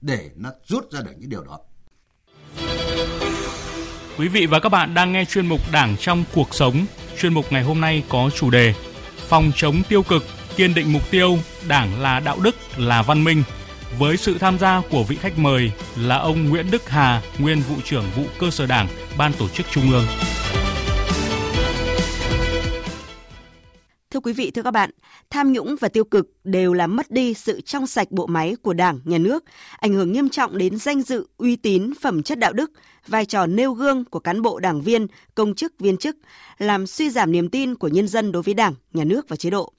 để 0.01 0.29
nó 0.35 0.49
rút 0.67 0.91
ra 0.91 1.01
được 1.01 1.11
những 1.17 1.29
điều 1.29 1.43
đó. 1.43 1.59
Quý 4.17 4.27
vị 4.27 4.45
và 4.45 4.59
các 4.59 4.69
bạn 4.69 4.93
đang 4.93 5.11
nghe 5.11 5.25
chuyên 5.25 5.47
mục 5.47 5.61
Đảng 5.71 5.95
trong 5.99 6.23
cuộc 6.33 6.55
sống. 6.55 6.85
Chuyên 7.19 7.33
mục 7.33 7.45
ngày 7.51 7.63
hôm 7.63 7.81
nay 7.81 8.03
có 8.09 8.29
chủ 8.35 8.49
đề 8.49 8.73
Phòng 9.17 9.51
chống 9.55 9.81
tiêu 9.89 10.03
cực, 10.03 10.23
kiên 10.55 10.73
định 10.73 10.93
mục 10.93 11.01
tiêu, 11.11 11.37
Đảng 11.67 12.01
là 12.01 12.19
đạo 12.19 12.37
đức, 12.43 12.55
là 12.77 13.01
văn 13.01 13.23
minh– 13.23 13.43
với 13.99 14.17
sự 14.17 14.37
tham 14.37 14.59
gia 14.59 14.81
của 14.91 15.03
vị 15.03 15.15
khách 15.15 15.39
mời 15.39 15.71
là 15.95 16.17
ông 16.17 16.49
Nguyễn 16.49 16.71
Đức 16.71 16.89
Hà, 16.89 17.21
nguyên 17.39 17.61
vụ 17.61 17.75
trưởng 17.83 18.05
vụ 18.15 18.23
cơ 18.39 18.51
sở 18.51 18.65
Đảng, 18.65 18.87
Ban 19.17 19.33
tổ 19.33 19.47
chức 19.49 19.65
Trung 19.71 19.91
ương. 19.91 20.05
Thưa 24.11 24.19
quý 24.19 24.33
vị, 24.33 24.51
thưa 24.51 24.61
các 24.61 24.71
bạn, 24.71 24.89
tham 25.29 25.53
nhũng 25.53 25.75
và 25.79 25.87
tiêu 25.87 26.03
cực 26.03 26.27
đều 26.43 26.73
làm 26.73 26.95
mất 26.95 27.11
đi 27.11 27.33
sự 27.33 27.61
trong 27.61 27.87
sạch 27.87 28.11
bộ 28.11 28.27
máy 28.27 28.55
của 28.61 28.73
Đảng, 28.73 28.99
Nhà 29.03 29.17
nước, 29.17 29.43
ảnh 29.77 29.93
hưởng 29.93 30.11
nghiêm 30.11 30.29
trọng 30.29 30.57
đến 30.57 30.77
danh 30.77 31.01
dự, 31.01 31.27
uy 31.37 31.55
tín, 31.55 31.93
phẩm 32.01 32.23
chất 32.23 32.39
đạo 32.39 32.53
đức, 32.53 32.71
vai 33.07 33.25
trò 33.25 33.45
nêu 33.45 33.73
gương 33.73 34.05
của 34.05 34.19
cán 34.19 34.41
bộ 34.41 34.59
đảng 34.59 34.81
viên, 34.81 35.07
công 35.35 35.55
chức, 35.55 35.79
viên 35.79 35.97
chức, 35.97 36.17
làm 36.57 36.87
suy 36.87 37.09
giảm 37.09 37.31
niềm 37.31 37.49
tin 37.49 37.75
của 37.75 37.87
nhân 37.87 38.07
dân 38.07 38.31
đối 38.31 38.43
với 38.43 38.53
Đảng, 38.53 38.73
Nhà 38.93 39.03
nước 39.03 39.29
và 39.29 39.35
chế 39.35 39.49
độ. 39.49 39.73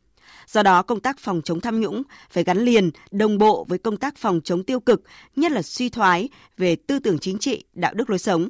Do 0.47 0.62
đó, 0.62 0.82
công 0.82 1.00
tác 1.00 1.18
phòng 1.18 1.40
chống 1.44 1.61
tham 1.61 1.80
nhũng 1.80 2.02
phải 2.30 2.44
gắn 2.44 2.58
liền, 2.58 2.90
đồng 3.11 3.38
bộ 3.38 3.66
với 3.68 3.78
công 3.78 3.97
tác 3.97 4.16
phòng 4.16 4.40
chống 4.44 4.64
tiêu 4.64 4.80
cực, 4.80 5.02
nhất 5.37 5.52
là 5.52 5.62
suy 5.62 5.88
thoái 5.88 6.28
về 6.56 6.76
tư 6.76 6.99
tưởng 6.99 7.18
chính 7.18 7.38
trị, 7.38 7.64
đạo 7.73 7.94
đức 7.94 8.11
lối 8.11 8.18
sống. 8.18 8.49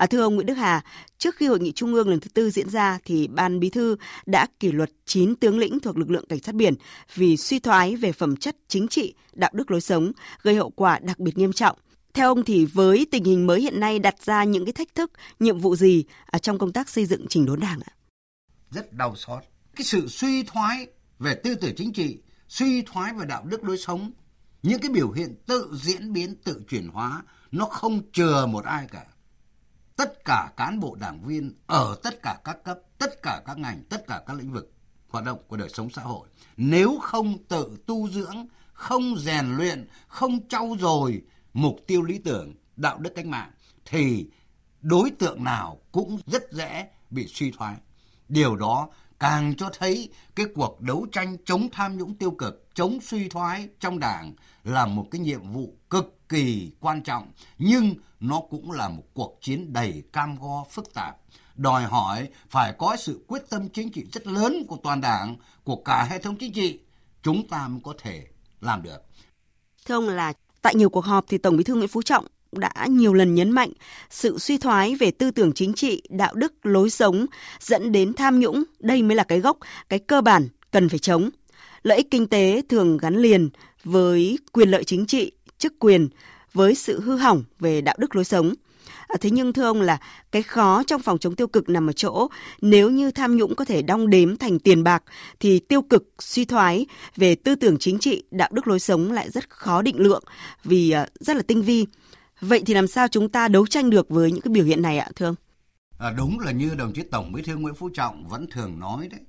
À, 0.00 0.06
thưa 0.06 0.20
ông 0.20 0.34
Nguyễn 0.34 0.46
Đức 0.46 0.54
Hà, 0.54 0.84
trước 1.18 1.36
khi 1.36 1.46
hội 1.46 1.60
nghị 1.60 1.72
trung 1.72 1.94
ương 1.94 2.08
lần 2.08 2.20
thứ 2.20 2.28
tư 2.34 2.50
diễn 2.50 2.68
ra 2.68 2.98
thì 3.04 3.28
Ban 3.28 3.60
Bí 3.60 3.70
thư 3.70 3.96
đã 4.26 4.46
kỷ 4.60 4.72
luật 4.72 4.90
9 5.04 5.36
tướng 5.36 5.58
lĩnh 5.58 5.80
thuộc 5.80 5.98
lực 5.98 6.10
lượng 6.10 6.24
cảnh 6.28 6.38
sát 6.38 6.54
biển 6.54 6.74
vì 7.14 7.36
suy 7.36 7.58
thoái 7.58 7.96
về 7.96 8.12
phẩm 8.12 8.36
chất 8.36 8.56
chính 8.68 8.88
trị, 8.88 9.14
đạo 9.32 9.50
đức 9.54 9.70
lối 9.70 9.80
sống, 9.80 10.12
gây 10.42 10.56
hậu 10.56 10.70
quả 10.70 10.98
đặc 10.98 11.18
biệt 11.18 11.38
nghiêm 11.38 11.52
trọng. 11.52 11.78
Theo 12.14 12.28
ông 12.28 12.44
thì 12.44 12.64
với 12.64 13.06
tình 13.10 13.24
hình 13.24 13.46
mới 13.46 13.60
hiện 13.60 13.80
nay 13.80 13.98
đặt 13.98 14.22
ra 14.24 14.44
những 14.44 14.64
cái 14.64 14.72
thách 14.72 14.94
thức, 14.94 15.12
nhiệm 15.40 15.58
vụ 15.58 15.76
gì 15.76 16.04
ở 16.26 16.38
trong 16.38 16.58
công 16.58 16.72
tác 16.72 16.88
xây 16.88 17.06
dựng 17.06 17.26
chỉnh 17.28 17.46
đốn 17.46 17.60
Đảng 17.60 17.80
ạ? 17.80 17.92
Rất 18.70 18.92
đau 18.92 19.16
xót. 19.16 19.42
Cái 19.76 19.84
sự 19.84 20.08
suy 20.08 20.42
thoái 20.42 20.86
về 21.18 21.34
tư 21.34 21.54
tưởng 21.54 21.74
chính 21.76 21.92
trị, 21.92 22.18
suy 22.48 22.82
thoái 22.82 23.12
về 23.14 23.26
đạo 23.26 23.44
đức 23.44 23.64
lối 23.64 23.78
sống, 23.78 24.12
những 24.62 24.80
cái 24.80 24.90
biểu 24.90 25.10
hiện 25.10 25.34
tự 25.46 25.70
diễn 25.82 26.12
biến, 26.12 26.34
tự 26.44 26.62
chuyển 26.68 26.88
hóa, 26.88 27.22
nó 27.50 27.64
không 27.64 28.02
chừa 28.12 28.46
một 28.46 28.64
ai 28.64 28.86
cả. 28.92 29.04
Tất 30.00 30.24
cả 30.24 30.52
cán 30.56 30.80
bộ 30.80 30.96
đảng 31.00 31.24
viên 31.24 31.52
ở 31.66 31.96
tất 32.02 32.22
cả 32.22 32.38
các 32.44 32.64
cấp, 32.64 32.78
tất 32.98 33.22
cả 33.22 33.42
các 33.46 33.58
ngành, 33.58 33.82
tất 33.88 34.06
cả 34.06 34.22
các 34.26 34.36
lĩnh 34.36 34.52
vực 34.52 34.72
hoạt 35.08 35.24
động 35.24 35.38
của 35.48 35.56
đời 35.56 35.68
sống 35.68 35.90
xã 35.90 36.02
hội, 36.02 36.28
nếu 36.56 36.98
không 37.02 37.44
tự 37.48 37.76
tu 37.86 38.08
dưỡng, 38.08 38.46
không 38.72 39.16
rèn 39.18 39.56
luyện, 39.56 39.88
không 40.08 40.48
trau 40.48 40.76
dồi 40.80 41.22
mục 41.52 41.76
tiêu 41.86 42.02
lý 42.02 42.18
tưởng, 42.18 42.54
đạo 42.76 42.98
đức 42.98 43.12
cách 43.16 43.26
mạng, 43.26 43.50
thì 43.84 44.26
đối 44.80 45.10
tượng 45.10 45.44
nào 45.44 45.80
cũng 45.92 46.18
rất 46.26 46.52
dễ 46.52 46.88
bị 47.10 47.26
suy 47.26 47.50
thoái. 47.50 47.76
Điều 48.28 48.56
đó 48.56 48.88
càng 49.18 49.54
cho 49.56 49.70
thấy 49.78 50.08
cái 50.34 50.46
cuộc 50.54 50.80
đấu 50.80 51.06
tranh 51.12 51.36
chống 51.44 51.68
tham 51.72 51.98
nhũng 51.98 52.14
tiêu 52.14 52.30
cực, 52.30 52.68
chống 52.74 53.00
suy 53.00 53.28
thoái 53.28 53.68
trong 53.80 53.98
đảng 53.98 54.34
là 54.64 54.86
một 54.86 55.06
cái 55.10 55.20
nhiệm 55.20 55.52
vụ 55.52 55.74
cực 55.90 56.28
kỳ 56.28 56.70
quan 56.80 57.02
trọng, 57.02 57.32
nhưng 57.58 57.94
nó 58.20 58.40
cũng 58.50 58.70
là 58.70 58.88
một 58.88 59.02
cuộc 59.14 59.38
chiến 59.42 59.72
đầy 59.72 60.02
cam 60.12 60.36
go 60.40 60.64
phức 60.70 60.94
tạp, 60.94 61.16
đòi 61.56 61.82
hỏi 61.82 62.28
phải 62.50 62.72
có 62.78 62.96
sự 62.98 63.24
quyết 63.26 63.42
tâm 63.50 63.68
chính 63.68 63.92
trị 63.92 64.04
rất 64.12 64.26
lớn 64.26 64.64
của 64.68 64.76
toàn 64.82 65.00
đảng, 65.00 65.36
của 65.64 65.76
cả 65.76 66.04
hệ 66.10 66.18
thống 66.18 66.36
chính 66.36 66.52
trị, 66.52 66.80
chúng 67.22 67.48
ta 67.48 67.68
mới 67.68 67.80
có 67.84 67.94
thể 68.02 68.26
làm 68.60 68.82
được. 68.82 68.98
Thưa 69.86 69.94
ông 69.94 70.08
là 70.08 70.32
tại 70.62 70.74
nhiều 70.74 70.90
cuộc 70.90 71.04
họp 71.04 71.24
thì 71.28 71.38
Tổng 71.38 71.56
Bí 71.56 71.64
thư 71.64 71.74
Nguyễn 71.74 71.88
Phú 71.88 72.02
Trọng 72.02 72.26
đã 72.52 72.86
nhiều 72.88 73.14
lần 73.14 73.34
nhấn 73.34 73.50
mạnh 73.50 73.72
sự 74.10 74.38
suy 74.38 74.58
thoái 74.58 74.94
về 74.94 75.10
tư 75.10 75.30
tưởng 75.30 75.52
chính 75.52 75.74
trị, 75.74 76.02
đạo 76.10 76.34
đức, 76.34 76.66
lối 76.66 76.90
sống 76.90 77.26
dẫn 77.60 77.92
đến 77.92 78.12
tham 78.14 78.40
nhũng, 78.40 78.62
đây 78.78 79.02
mới 79.02 79.16
là 79.16 79.24
cái 79.24 79.40
gốc, 79.40 79.58
cái 79.88 79.98
cơ 79.98 80.20
bản 80.20 80.48
cần 80.70 80.88
phải 80.88 80.98
chống. 80.98 81.30
Lợi 81.82 81.96
ích 81.96 82.10
kinh 82.10 82.26
tế 82.26 82.62
thường 82.68 82.96
gắn 82.96 83.16
liền 83.16 83.50
với 83.84 84.38
quyền 84.52 84.68
lợi 84.68 84.84
chính 84.84 85.06
trị, 85.06 85.32
chức 85.58 85.78
quyền, 85.78 86.08
với 86.52 86.74
sự 86.74 87.00
hư 87.00 87.16
hỏng 87.16 87.44
về 87.60 87.80
đạo 87.80 87.96
đức 87.98 88.16
lối 88.16 88.24
sống. 88.24 88.54
À, 89.08 89.16
thế 89.20 89.30
nhưng 89.30 89.52
thưa 89.52 89.64
ông 89.64 89.80
là 89.80 90.00
cái 90.32 90.42
khó 90.42 90.82
trong 90.86 91.02
phòng 91.02 91.18
chống 91.18 91.36
tiêu 91.36 91.46
cực 91.46 91.68
nằm 91.68 91.90
ở 91.90 91.92
chỗ 91.92 92.28
nếu 92.60 92.90
như 92.90 93.10
tham 93.10 93.36
nhũng 93.36 93.54
có 93.54 93.64
thể 93.64 93.82
đong 93.82 94.10
đếm 94.10 94.36
thành 94.36 94.58
tiền 94.58 94.84
bạc 94.84 95.02
thì 95.40 95.58
tiêu 95.58 95.82
cực 95.82 96.08
suy 96.18 96.44
thoái 96.44 96.86
về 97.16 97.34
tư 97.34 97.54
tưởng 97.54 97.76
chính 97.78 97.98
trị, 97.98 98.22
đạo 98.30 98.48
đức 98.52 98.68
lối 98.68 98.80
sống 98.80 99.12
lại 99.12 99.30
rất 99.30 99.50
khó 99.50 99.82
định 99.82 99.98
lượng 99.98 100.24
vì 100.64 100.94
uh, 101.02 101.08
rất 101.20 101.36
là 101.36 101.42
tinh 101.42 101.62
vi. 101.62 101.86
Vậy 102.40 102.62
thì 102.66 102.74
làm 102.74 102.86
sao 102.86 103.08
chúng 103.08 103.28
ta 103.28 103.48
đấu 103.48 103.66
tranh 103.66 103.90
được 103.90 104.08
với 104.08 104.32
những 104.32 104.40
cái 104.40 104.52
biểu 104.52 104.64
hiện 104.64 104.82
này 104.82 104.98
ạ 104.98 105.08
thưa 105.16 105.26
ông? 105.26 105.34
À, 105.98 106.10
đúng 106.16 106.40
là 106.40 106.52
như 106.52 106.74
đồng 106.74 106.92
chí 106.92 107.02
Tổng 107.02 107.32
Bí 107.32 107.42
thư 107.42 107.56
Nguyễn 107.56 107.74
Phú 107.74 107.88
Trọng 107.94 108.26
vẫn 108.28 108.46
thường 108.50 108.78
nói 108.80 109.08
đấy. 109.08 109.20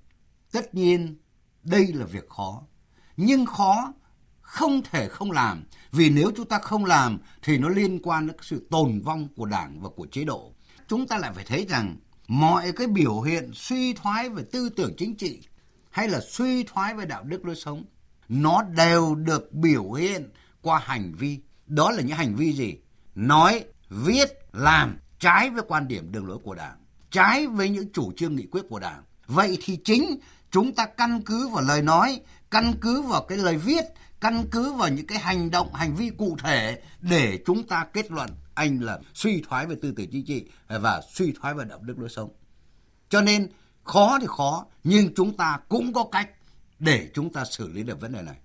Tất 0.51 0.75
nhiên 0.75 1.15
đây 1.63 1.87
là 1.93 2.05
việc 2.05 2.29
khó. 2.29 2.61
Nhưng 3.17 3.45
khó 3.45 3.93
không 4.51 4.81
thể 4.91 5.07
không 5.07 5.31
làm. 5.31 5.63
Vì 5.91 6.09
nếu 6.09 6.31
chúng 6.35 6.47
ta 6.47 6.59
không 6.59 6.85
làm 6.85 7.19
thì 7.41 7.57
nó 7.57 7.69
liên 7.69 7.99
quan 8.03 8.27
đến 8.27 8.35
sự 8.41 8.67
tồn 8.69 9.01
vong 9.01 9.27
của 9.35 9.45
đảng 9.45 9.81
và 9.81 9.89
của 9.95 10.07
chế 10.11 10.23
độ. 10.23 10.53
Chúng 10.87 11.07
ta 11.07 11.17
lại 11.17 11.31
phải 11.35 11.45
thấy 11.45 11.65
rằng 11.69 11.95
mọi 12.27 12.71
cái 12.71 12.87
biểu 12.87 13.21
hiện 13.21 13.51
suy 13.53 13.93
thoái 13.93 14.29
về 14.29 14.43
tư 14.51 14.69
tưởng 14.69 14.93
chính 14.97 15.15
trị 15.15 15.39
hay 15.89 16.07
là 16.07 16.19
suy 16.29 16.63
thoái 16.63 16.93
về 16.93 17.05
đạo 17.05 17.23
đức 17.23 17.45
lối 17.45 17.55
sống 17.55 17.83
nó 18.29 18.63
đều 18.63 19.15
được 19.15 19.53
biểu 19.53 19.91
hiện 19.91 20.29
qua 20.61 20.79
hành 20.79 21.13
vi. 21.17 21.39
Đó 21.67 21.91
là 21.91 22.01
những 22.01 22.17
hành 22.17 22.35
vi 22.35 22.53
gì? 22.53 22.75
nói, 23.15 23.63
viết, 23.89 24.27
làm 24.53 24.97
trái 25.19 25.49
với 25.49 25.63
quan 25.67 25.87
điểm 25.87 26.11
đường 26.11 26.27
lối 26.27 26.37
của 26.43 26.55
Đảng, 26.55 26.77
trái 27.11 27.47
với 27.47 27.69
những 27.69 27.91
chủ 27.93 28.11
trương 28.17 28.35
nghị 28.35 28.47
quyết 28.51 28.61
của 28.69 28.79
Đảng. 28.79 29.03
Vậy 29.27 29.57
thì 29.63 29.79
chính 29.85 30.19
chúng 30.51 30.73
ta 30.73 30.85
căn 30.85 31.21
cứ 31.25 31.47
vào 31.47 31.63
lời 31.63 31.81
nói, 31.81 32.21
căn 32.51 32.73
cứ 32.81 33.01
vào 33.01 33.25
cái 33.27 33.37
lời 33.37 33.57
viết, 33.57 33.83
căn 34.21 34.45
cứ 34.51 34.73
vào 34.73 34.89
những 34.89 35.07
cái 35.07 35.19
hành 35.19 35.51
động, 35.51 35.73
hành 35.73 35.95
vi 35.95 36.09
cụ 36.17 36.37
thể 36.43 36.81
để 37.01 37.39
chúng 37.45 37.63
ta 37.63 37.85
kết 37.93 38.11
luận 38.11 38.29
anh 38.55 38.81
là 38.81 38.99
suy 39.13 39.43
thoái 39.49 39.65
về 39.65 39.75
tư 39.81 39.93
tưởng 39.97 40.09
chính 40.11 40.25
trị 40.25 40.45
và 40.67 41.01
suy 41.13 41.33
thoái 41.41 41.53
về 41.53 41.65
đạo 41.69 41.79
đức 41.81 41.99
lối 41.99 42.09
sống. 42.09 42.29
Cho 43.09 43.21
nên 43.21 43.49
khó 43.83 44.17
thì 44.21 44.27
khó, 44.29 44.65
nhưng 44.83 45.13
chúng 45.15 45.37
ta 45.37 45.59
cũng 45.69 45.93
có 45.93 46.03
cách 46.11 46.29
để 46.79 47.09
chúng 47.13 47.33
ta 47.33 47.45
xử 47.45 47.67
lý 47.67 47.83
được 47.83 48.01
vấn 48.01 48.13
đề 48.13 48.21
này. 48.21 48.35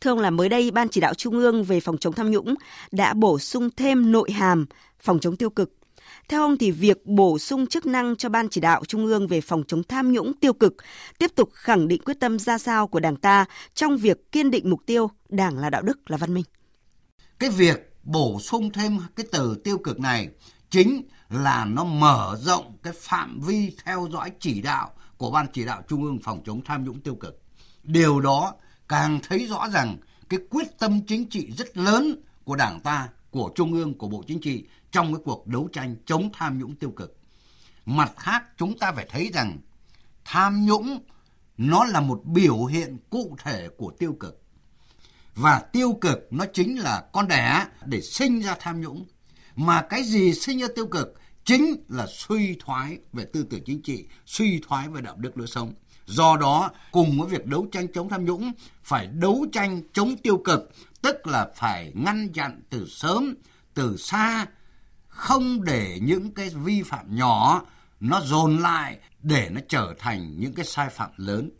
Thưa 0.00 0.10
ông 0.10 0.18
là 0.18 0.30
mới 0.30 0.48
đây 0.48 0.70
Ban 0.70 0.88
chỉ 0.88 1.00
đạo 1.00 1.14
Trung 1.14 1.34
ương 1.34 1.64
về 1.64 1.80
phòng 1.80 1.98
chống 1.98 2.12
tham 2.12 2.30
nhũng 2.30 2.54
đã 2.92 3.14
bổ 3.14 3.38
sung 3.38 3.70
thêm 3.76 4.12
nội 4.12 4.30
hàm 4.30 4.66
phòng 5.00 5.20
chống 5.20 5.36
tiêu 5.36 5.50
cực. 5.50 5.79
Theo 6.30 6.42
ông 6.42 6.58
thì 6.58 6.70
việc 6.70 7.06
bổ 7.06 7.38
sung 7.38 7.66
chức 7.66 7.86
năng 7.86 8.16
cho 8.16 8.28
Ban 8.28 8.48
chỉ 8.48 8.60
đạo 8.60 8.84
Trung 8.84 9.06
ương 9.06 9.26
về 9.26 9.40
phòng 9.40 9.62
chống 9.68 9.82
tham 9.82 10.12
nhũng 10.12 10.32
tiêu 10.40 10.52
cực 10.52 10.74
tiếp 11.18 11.30
tục 11.34 11.50
khẳng 11.52 11.88
định 11.88 12.02
quyết 12.04 12.20
tâm 12.20 12.38
ra 12.38 12.58
sao 12.58 12.86
của 12.86 13.00
Đảng 13.00 13.16
ta 13.16 13.44
trong 13.74 13.96
việc 13.96 14.32
kiên 14.32 14.50
định 14.50 14.70
mục 14.70 14.80
tiêu 14.86 15.10
Đảng 15.28 15.58
là 15.58 15.70
đạo 15.70 15.82
đức 15.82 16.10
là 16.10 16.16
văn 16.16 16.34
minh. 16.34 16.44
Cái 17.38 17.50
việc 17.50 17.92
bổ 18.02 18.40
sung 18.40 18.70
thêm 18.70 18.98
cái 19.16 19.26
từ 19.32 19.60
tiêu 19.64 19.78
cực 19.78 20.00
này 20.00 20.28
chính 20.70 21.02
là 21.28 21.64
nó 21.64 21.84
mở 21.84 22.38
rộng 22.40 22.76
cái 22.82 22.92
phạm 22.92 23.40
vi 23.46 23.76
theo 23.84 24.08
dõi 24.12 24.30
chỉ 24.40 24.62
đạo 24.62 24.90
của 25.16 25.30
Ban 25.30 25.46
chỉ 25.52 25.64
đạo 25.64 25.82
Trung 25.88 26.04
ương 26.04 26.18
phòng 26.22 26.42
chống 26.46 26.60
tham 26.64 26.84
nhũng 26.84 27.00
tiêu 27.00 27.14
cực. 27.14 27.42
Điều 27.82 28.20
đó 28.20 28.54
càng 28.88 29.20
thấy 29.28 29.46
rõ 29.46 29.68
rằng 29.68 29.96
cái 30.28 30.40
quyết 30.50 30.78
tâm 30.78 31.00
chính 31.06 31.30
trị 31.30 31.52
rất 31.58 31.76
lớn 31.76 32.22
của 32.44 32.56
Đảng 32.56 32.80
ta, 32.80 33.08
của 33.30 33.52
Trung 33.54 33.72
ương, 33.72 33.98
của 33.98 34.08
Bộ 34.08 34.24
Chính 34.26 34.40
trị 34.40 34.64
trong 34.90 35.14
cái 35.14 35.22
cuộc 35.24 35.46
đấu 35.46 35.68
tranh 35.72 35.96
chống 36.06 36.30
tham 36.32 36.58
nhũng 36.58 36.76
tiêu 36.76 36.90
cực. 36.90 37.18
Mặt 37.86 38.12
khác 38.16 38.44
chúng 38.56 38.78
ta 38.78 38.92
phải 38.92 39.06
thấy 39.10 39.30
rằng 39.34 39.58
tham 40.24 40.66
nhũng 40.66 40.98
nó 41.56 41.84
là 41.84 42.00
một 42.00 42.22
biểu 42.24 42.64
hiện 42.64 42.96
cụ 43.10 43.36
thể 43.44 43.68
của 43.76 43.92
tiêu 43.98 44.16
cực. 44.20 44.42
Và 45.34 45.58
tiêu 45.72 45.98
cực 46.00 46.18
nó 46.30 46.44
chính 46.52 46.78
là 46.78 47.04
con 47.12 47.28
đẻ 47.28 47.66
để 47.84 48.00
sinh 48.00 48.40
ra 48.40 48.56
tham 48.60 48.80
nhũng. 48.80 49.06
Mà 49.56 49.82
cái 49.82 50.02
gì 50.02 50.34
sinh 50.34 50.58
ra 50.58 50.66
tiêu 50.74 50.86
cực 50.86 51.20
chính 51.44 51.84
là 51.88 52.06
suy 52.06 52.56
thoái 52.60 52.98
về 53.12 53.24
tư 53.32 53.46
tưởng 53.50 53.64
chính 53.66 53.82
trị, 53.82 54.06
suy 54.26 54.60
thoái 54.68 54.88
về 54.88 55.00
đạo 55.00 55.16
đức 55.16 55.38
lối 55.38 55.46
sống. 55.46 55.74
Do 56.06 56.36
đó, 56.36 56.70
cùng 56.92 57.20
với 57.20 57.28
việc 57.28 57.46
đấu 57.46 57.66
tranh 57.72 57.86
chống 57.94 58.08
tham 58.08 58.24
nhũng, 58.24 58.52
phải 58.82 59.06
đấu 59.06 59.46
tranh 59.52 59.82
chống 59.92 60.16
tiêu 60.16 60.42
cực, 60.44 60.70
tức 61.02 61.26
là 61.26 61.48
phải 61.56 61.92
ngăn 61.94 62.32
chặn 62.32 62.62
từ 62.70 62.86
sớm, 62.88 63.34
từ 63.74 63.96
xa, 63.96 64.46
không 65.08 65.64
để 65.64 65.98
những 66.02 66.30
cái 66.30 66.48
vi 66.48 66.82
phạm 66.82 67.16
nhỏ 67.16 67.62
nó 68.00 68.20
dồn 68.20 68.58
lại 68.58 68.98
để 69.22 69.48
nó 69.50 69.60
trở 69.68 69.94
thành 69.98 70.40
những 70.40 70.52
cái 70.52 70.64
sai 70.64 70.88
phạm 70.88 71.10
lớn. 71.16 71.50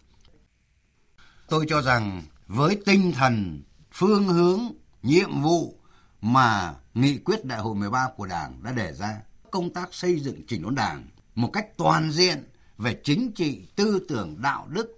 tôi 1.48 1.66
cho 1.68 1.82
rằng 1.82 2.22
với 2.46 2.78
tinh 2.86 3.12
thần, 3.12 3.62
phương 3.92 4.28
hướng, 4.28 4.60
nhiệm 5.02 5.42
vụ 5.42 5.74
mà 6.20 6.74
nghị 6.94 7.18
quyết 7.18 7.44
đại 7.44 7.60
hội 7.60 7.74
13 7.74 8.08
của 8.16 8.26
Đảng 8.26 8.62
đã 8.62 8.72
đề 8.72 8.92
ra, 8.92 9.20
công 9.50 9.70
tác 9.70 9.94
xây 9.94 10.20
dựng 10.20 10.46
chỉnh 10.46 10.62
đốn 10.62 10.74
Đảng 10.74 11.06
một 11.34 11.50
cách 11.52 11.66
toàn 11.76 12.10
diện 12.10 12.49
về 12.80 13.00
chính 13.04 13.32
trị, 13.32 13.60
tư 13.76 14.04
tưởng, 14.08 14.36
đạo 14.42 14.66
đức 14.70 14.96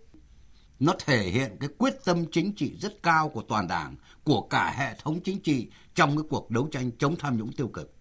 nó 0.81 0.95
thể 1.05 1.23
hiện 1.23 1.57
cái 1.61 1.69
quyết 1.79 2.05
tâm 2.05 2.25
chính 2.33 2.53
trị 2.53 2.73
rất 2.81 3.03
cao 3.03 3.29
của 3.29 3.43
toàn 3.43 3.69
Đảng, 3.69 3.97
của 4.25 4.41
cả 4.41 4.75
hệ 4.79 4.95
thống 5.03 5.21
chính 5.25 5.41
trị 5.41 5.67
trong 5.95 6.17
cái 6.17 6.25
cuộc 6.31 6.51
đấu 6.51 6.69
tranh 6.73 6.91
chống 6.99 7.17
tham 7.19 7.39
nhũng 7.39 7.53
tiêu 7.53 7.69
cực. 7.69 7.95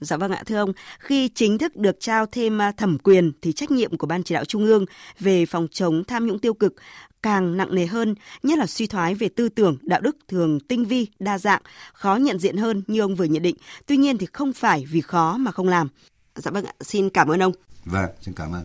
Dạ 0.00 0.16
vâng 0.16 0.32
ạ, 0.32 0.42
thưa 0.46 0.56
ông, 0.56 0.72
khi 0.98 1.28
chính 1.28 1.58
thức 1.58 1.76
được 1.76 1.96
trao 2.00 2.26
thêm 2.26 2.62
à, 2.62 2.72
thẩm 2.72 2.98
quyền 2.98 3.32
thì 3.42 3.52
trách 3.52 3.70
nhiệm 3.70 3.96
của 3.96 4.06
Ban 4.06 4.22
chỉ 4.22 4.34
đạo 4.34 4.44
Trung 4.44 4.64
ương 4.64 4.84
về 5.20 5.46
phòng 5.46 5.68
chống 5.70 6.04
tham 6.04 6.26
nhũng 6.26 6.38
tiêu 6.38 6.54
cực 6.54 6.74
càng 7.22 7.56
nặng 7.56 7.74
nề 7.74 7.86
hơn, 7.86 8.14
nhất 8.42 8.58
là 8.58 8.66
suy 8.66 8.86
thoái 8.86 9.14
về 9.14 9.28
tư 9.28 9.48
tưởng, 9.48 9.78
đạo 9.82 10.00
đức 10.00 10.16
thường 10.28 10.60
tinh 10.60 10.84
vi, 10.84 11.06
đa 11.18 11.38
dạng, 11.38 11.62
khó 11.92 12.16
nhận 12.16 12.38
diện 12.38 12.56
hơn 12.56 12.82
như 12.86 13.00
ông 13.00 13.14
vừa 13.14 13.24
nhận 13.24 13.42
định. 13.42 13.56
Tuy 13.86 13.96
nhiên 13.96 14.18
thì 14.18 14.26
không 14.32 14.52
phải 14.52 14.84
vì 14.90 15.00
khó 15.00 15.36
mà 15.36 15.50
không 15.50 15.68
làm. 15.68 15.88
Dạ 16.34 16.50
vâng 16.50 16.64
ạ, 16.64 16.72
xin 16.80 17.10
cảm 17.10 17.28
ơn 17.28 17.42
ông. 17.42 17.52
Vâng, 17.84 18.10
xin 18.20 18.34
cảm 18.34 18.52
ơn. 18.52 18.64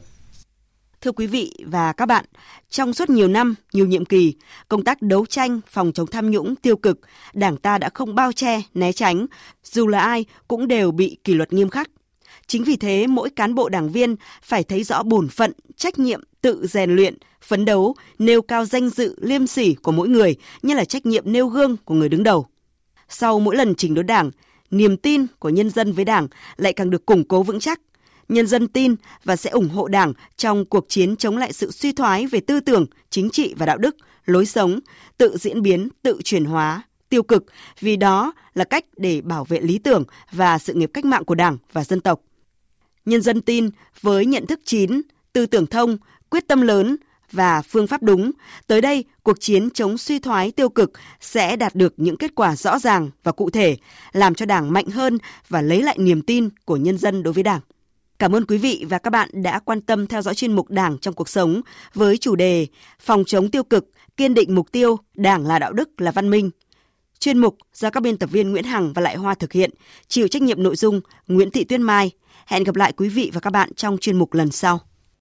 Thưa 1.02 1.12
quý 1.12 1.28
vị 1.28 1.52
và 1.66 1.94
các 1.94 2.06
bạn, 2.06 2.26
trong 2.70 2.94
suốt 2.94 3.10
nhiều 3.10 3.28
năm, 3.28 3.56
nhiều 3.74 3.88
nhiệm 3.88 4.06
kỳ, 4.06 4.34
công 4.68 4.84
tác 4.84 5.02
đấu 5.02 5.26
tranh 5.26 5.62
phòng 5.68 5.92
chống 5.94 6.08
tham 6.08 6.32
nhũng 6.32 6.56
tiêu 6.56 6.78
cực, 6.78 7.00
Đảng 7.34 7.58
ta 7.58 7.78
đã 7.78 7.90
không 7.94 8.16
bao 8.16 8.32
che, 8.32 8.62
né 8.74 8.92
tránh, 8.92 9.26
dù 9.64 9.88
là 9.88 10.00
ai 10.00 10.26
cũng 10.48 10.68
đều 10.68 10.92
bị 10.92 11.18
kỷ 11.24 11.34
luật 11.34 11.54
nghiêm 11.54 11.70
khắc. 11.70 11.90
Chính 12.48 12.64
vì 12.64 12.76
thế, 12.76 13.08
mỗi 13.08 13.30
cán 13.30 13.56
bộ 13.56 13.70
đảng 13.70 13.90
viên 13.92 14.16
phải 14.42 14.64
thấy 14.64 14.84
rõ 14.84 15.04
bổn 15.04 15.30
phận, 15.30 15.52
trách 15.76 16.00
nhiệm, 16.00 16.22
tự 16.42 16.68
rèn 16.68 16.96
luyện, 16.96 17.18
phấn 17.42 17.66
đấu, 17.66 17.96
nêu 18.20 18.42
cao 18.42 18.66
danh 18.66 18.90
dự, 18.90 19.16
liêm 19.22 19.48
sỉ 19.48 19.74
của 19.74 19.92
mỗi 19.92 20.08
người, 20.08 20.36
như 20.62 20.74
là 20.74 20.86
trách 20.86 21.06
nhiệm 21.06 21.32
nêu 21.32 21.48
gương 21.48 21.78
của 21.86 21.96
người 21.96 22.10
đứng 22.10 22.24
đầu. 22.24 22.46
Sau 23.10 23.40
mỗi 23.40 23.56
lần 23.56 23.76
chỉnh 23.76 23.94
đốn 23.94 24.06
đảng, 24.06 24.32
niềm 24.72 24.98
tin 24.98 25.26
của 25.40 25.50
nhân 25.50 25.70
dân 25.70 25.92
với 25.92 26.06
đảng 26.06 26.28
lại 26.58 26.74
càng 26.74 26.90
được 26.90 27.06
củng 27.06 27.24
cố 27.24 27.44
vững 27.44 27.60
chắc 27.60 27.80
nhân 28.30 28.48
dân 28.48 28.68
tin 28.68 28.96
và 29.24 29.36
sẽ 29.36 29.50
ủng 29.50 29.70
hộ 29.70 29.88
Đảng 29.88 30.14
trong 30.38 30.66
cuộc 30.66 30.86
chiến 30.90 31.16
chống 31.16 31.38
lại 31.38 31.54
sự 31.54 31.72
suy 31.72 31.92
thoái 31.92 32.28
về 32.28 32.40
tư 32.40 32.60
tưởng, 32.60 32.86
chính 33.10 33.30
trị 33.30 33.54
và 33.58 33.66
đạo 33.66 33.78
đức, 33.78 33.96
lối 34.26 34.46
sống, 34.46 34.80
tự 35.18 35.38
diễn 35.38 35.62
biến, 35.62 35.90
tự 36.02 36.20
chuyển 36.24 36.46
hóa, 36.46 36.84
tiêu 37.10 37.24
cực, 37.24 37.46
vì 37.80 37.96
đó 37.96 38.34
là 38.54 38.64
cách 38.64 38.86
để 38.98 39.22
bảo 39.22 39.46
vệ 39.46 39.60
lý 39.60 39.78
tưởng 39.78 40.04
và 40.32 40.58
sự 40.58 40.74
nghiệp 40.74 40.92
cách 40.94 41.06
mạng 41.06 41.26
của 41.26 41.36
Đảng 41.36 41.58
và 41.74 41.84
dân 41.84 42.02
tộc. 42.02 42.22
Nhân 43.06 43.22
dân 43.22 43.42
tin 43.42 43.70
với 44.02 44.26
nhận 44.26 44.46
thức 44.46 44.60
chín, 44.66 45.02
tư 45.34 45.46
tưởng 45.46 45.68
thông, 45.68 45.98
quyết 46.30 46.48
tâm 46.48 46.62
lớn 46.62 46.98
và 47.32 47.62
phương 47.62 47.88
pháp 47.88 48.04
đúng, 48.04 48.32
tới 48.68 48.82
đây 48.82 49.06
cuộc 49.24 49.40
chiến 49.40 49.70
chống 49.70 49.98
suy 49.98 50.20
thoái 50.20 50.52
tiêu 50.52 50.70
cực 50.70 50.92
sẽ 51.20 51.56
đạt 51.56 51.76
được 51.76 51.94
những 51.98 52.18
kết 52.18 52.36
quả 52.36 52.56
rõ 52.56 52.80
ràng 52.80 53.10
và 53.24 53.32
cụ 53.32 53.50
thể, 53.50 53.78
làm 54.12 54.36
cho 54.36 54.46
Đảng 54.46 54.74
mạnh 54.74 54.88
hơn 54.88 55.18
và 55.50 55.62
lấy 55.62 55.82
lại 55.82 55.98
niềm 56.00 56.22
tin 56.22 56.50
của 56.66 56.76
nhân 56.76 56.98
dân 56.98 57.24
đối 57.24 57.34
với 57.34 57.44
Đảng. 57.44 57.62
Cảm 58.20 58.36
ơn 58.36 58.46
quý 58.46 58.58
vị 58.58 58.86
và 58.90 58.98
các 58.98 59.10
bạn 59.10 59.30
đã 59.34 59.60
quan 59.60 59.82
tâm 59.82 60.08
theo 60.08 60.22
dõi 60.22 60.36
chuyên 60.36 60.54
mục 60.54 60.70
Đảng 60.70 60.98
trong 60.98 61.14
cuộc 61.14 61.30
sống 61.30 61.62
với 61.94 62.18
chủ 62.18 62.36
đề 62.36 62.68
Phòng 63.00 63.24
chống 63.26 63.52
tiêu 63.52 63.64
cực, 63.64 63.92
kiên 64.18 64.34
định 64.34 64.56
mục 64.56 64.72
tiêu 64.72 64.98
Đảng 65.16 65.48
là 65.48 65.60
đạo 65.60 65.74
đức 65.74 66.02
là 66.02 66.12
văn 66.12 66.30
minh. 66.30 66.50
Chuyên 67.20 67.38
mục 67.38 67.58
do 67.74 67.90
các 67.90 68.04
biên 68.04 68.18
tập 68.18 68.30
viên 68.32 68.52
Nguyễn 68.52 68.64
Hằng 68.64 68.94
và 68.94 69.02
Lại 69.02 69.16
Hoa 69.16 69.36
thực 69.36 69.54
hiện, 69.54 69.72
chịu 70.08 70.28
trách 70.28 70.42
nhiệm 70.42 70.64
nội 70.64 70.76
dung 70.76 71.02
Nguyễn 71.28 71.52
Thị 71.52 71.64
Tuyết 71.64 71.80
Mai. 71.80 72.12
Hẹn 72.46 72.64
gặp 72.64 72.76
lại 72.76 72.94
quý 72.98 73.10
vị 73.10 73.32
và 73.34 73.40
các 73.40 73.50
bạn 73.50 73.74
trong 73.74 73.98
chuyên 73.98 74.18
mục 74.18 74.34
lần 74.34 74.52
sau. 74.52 74.89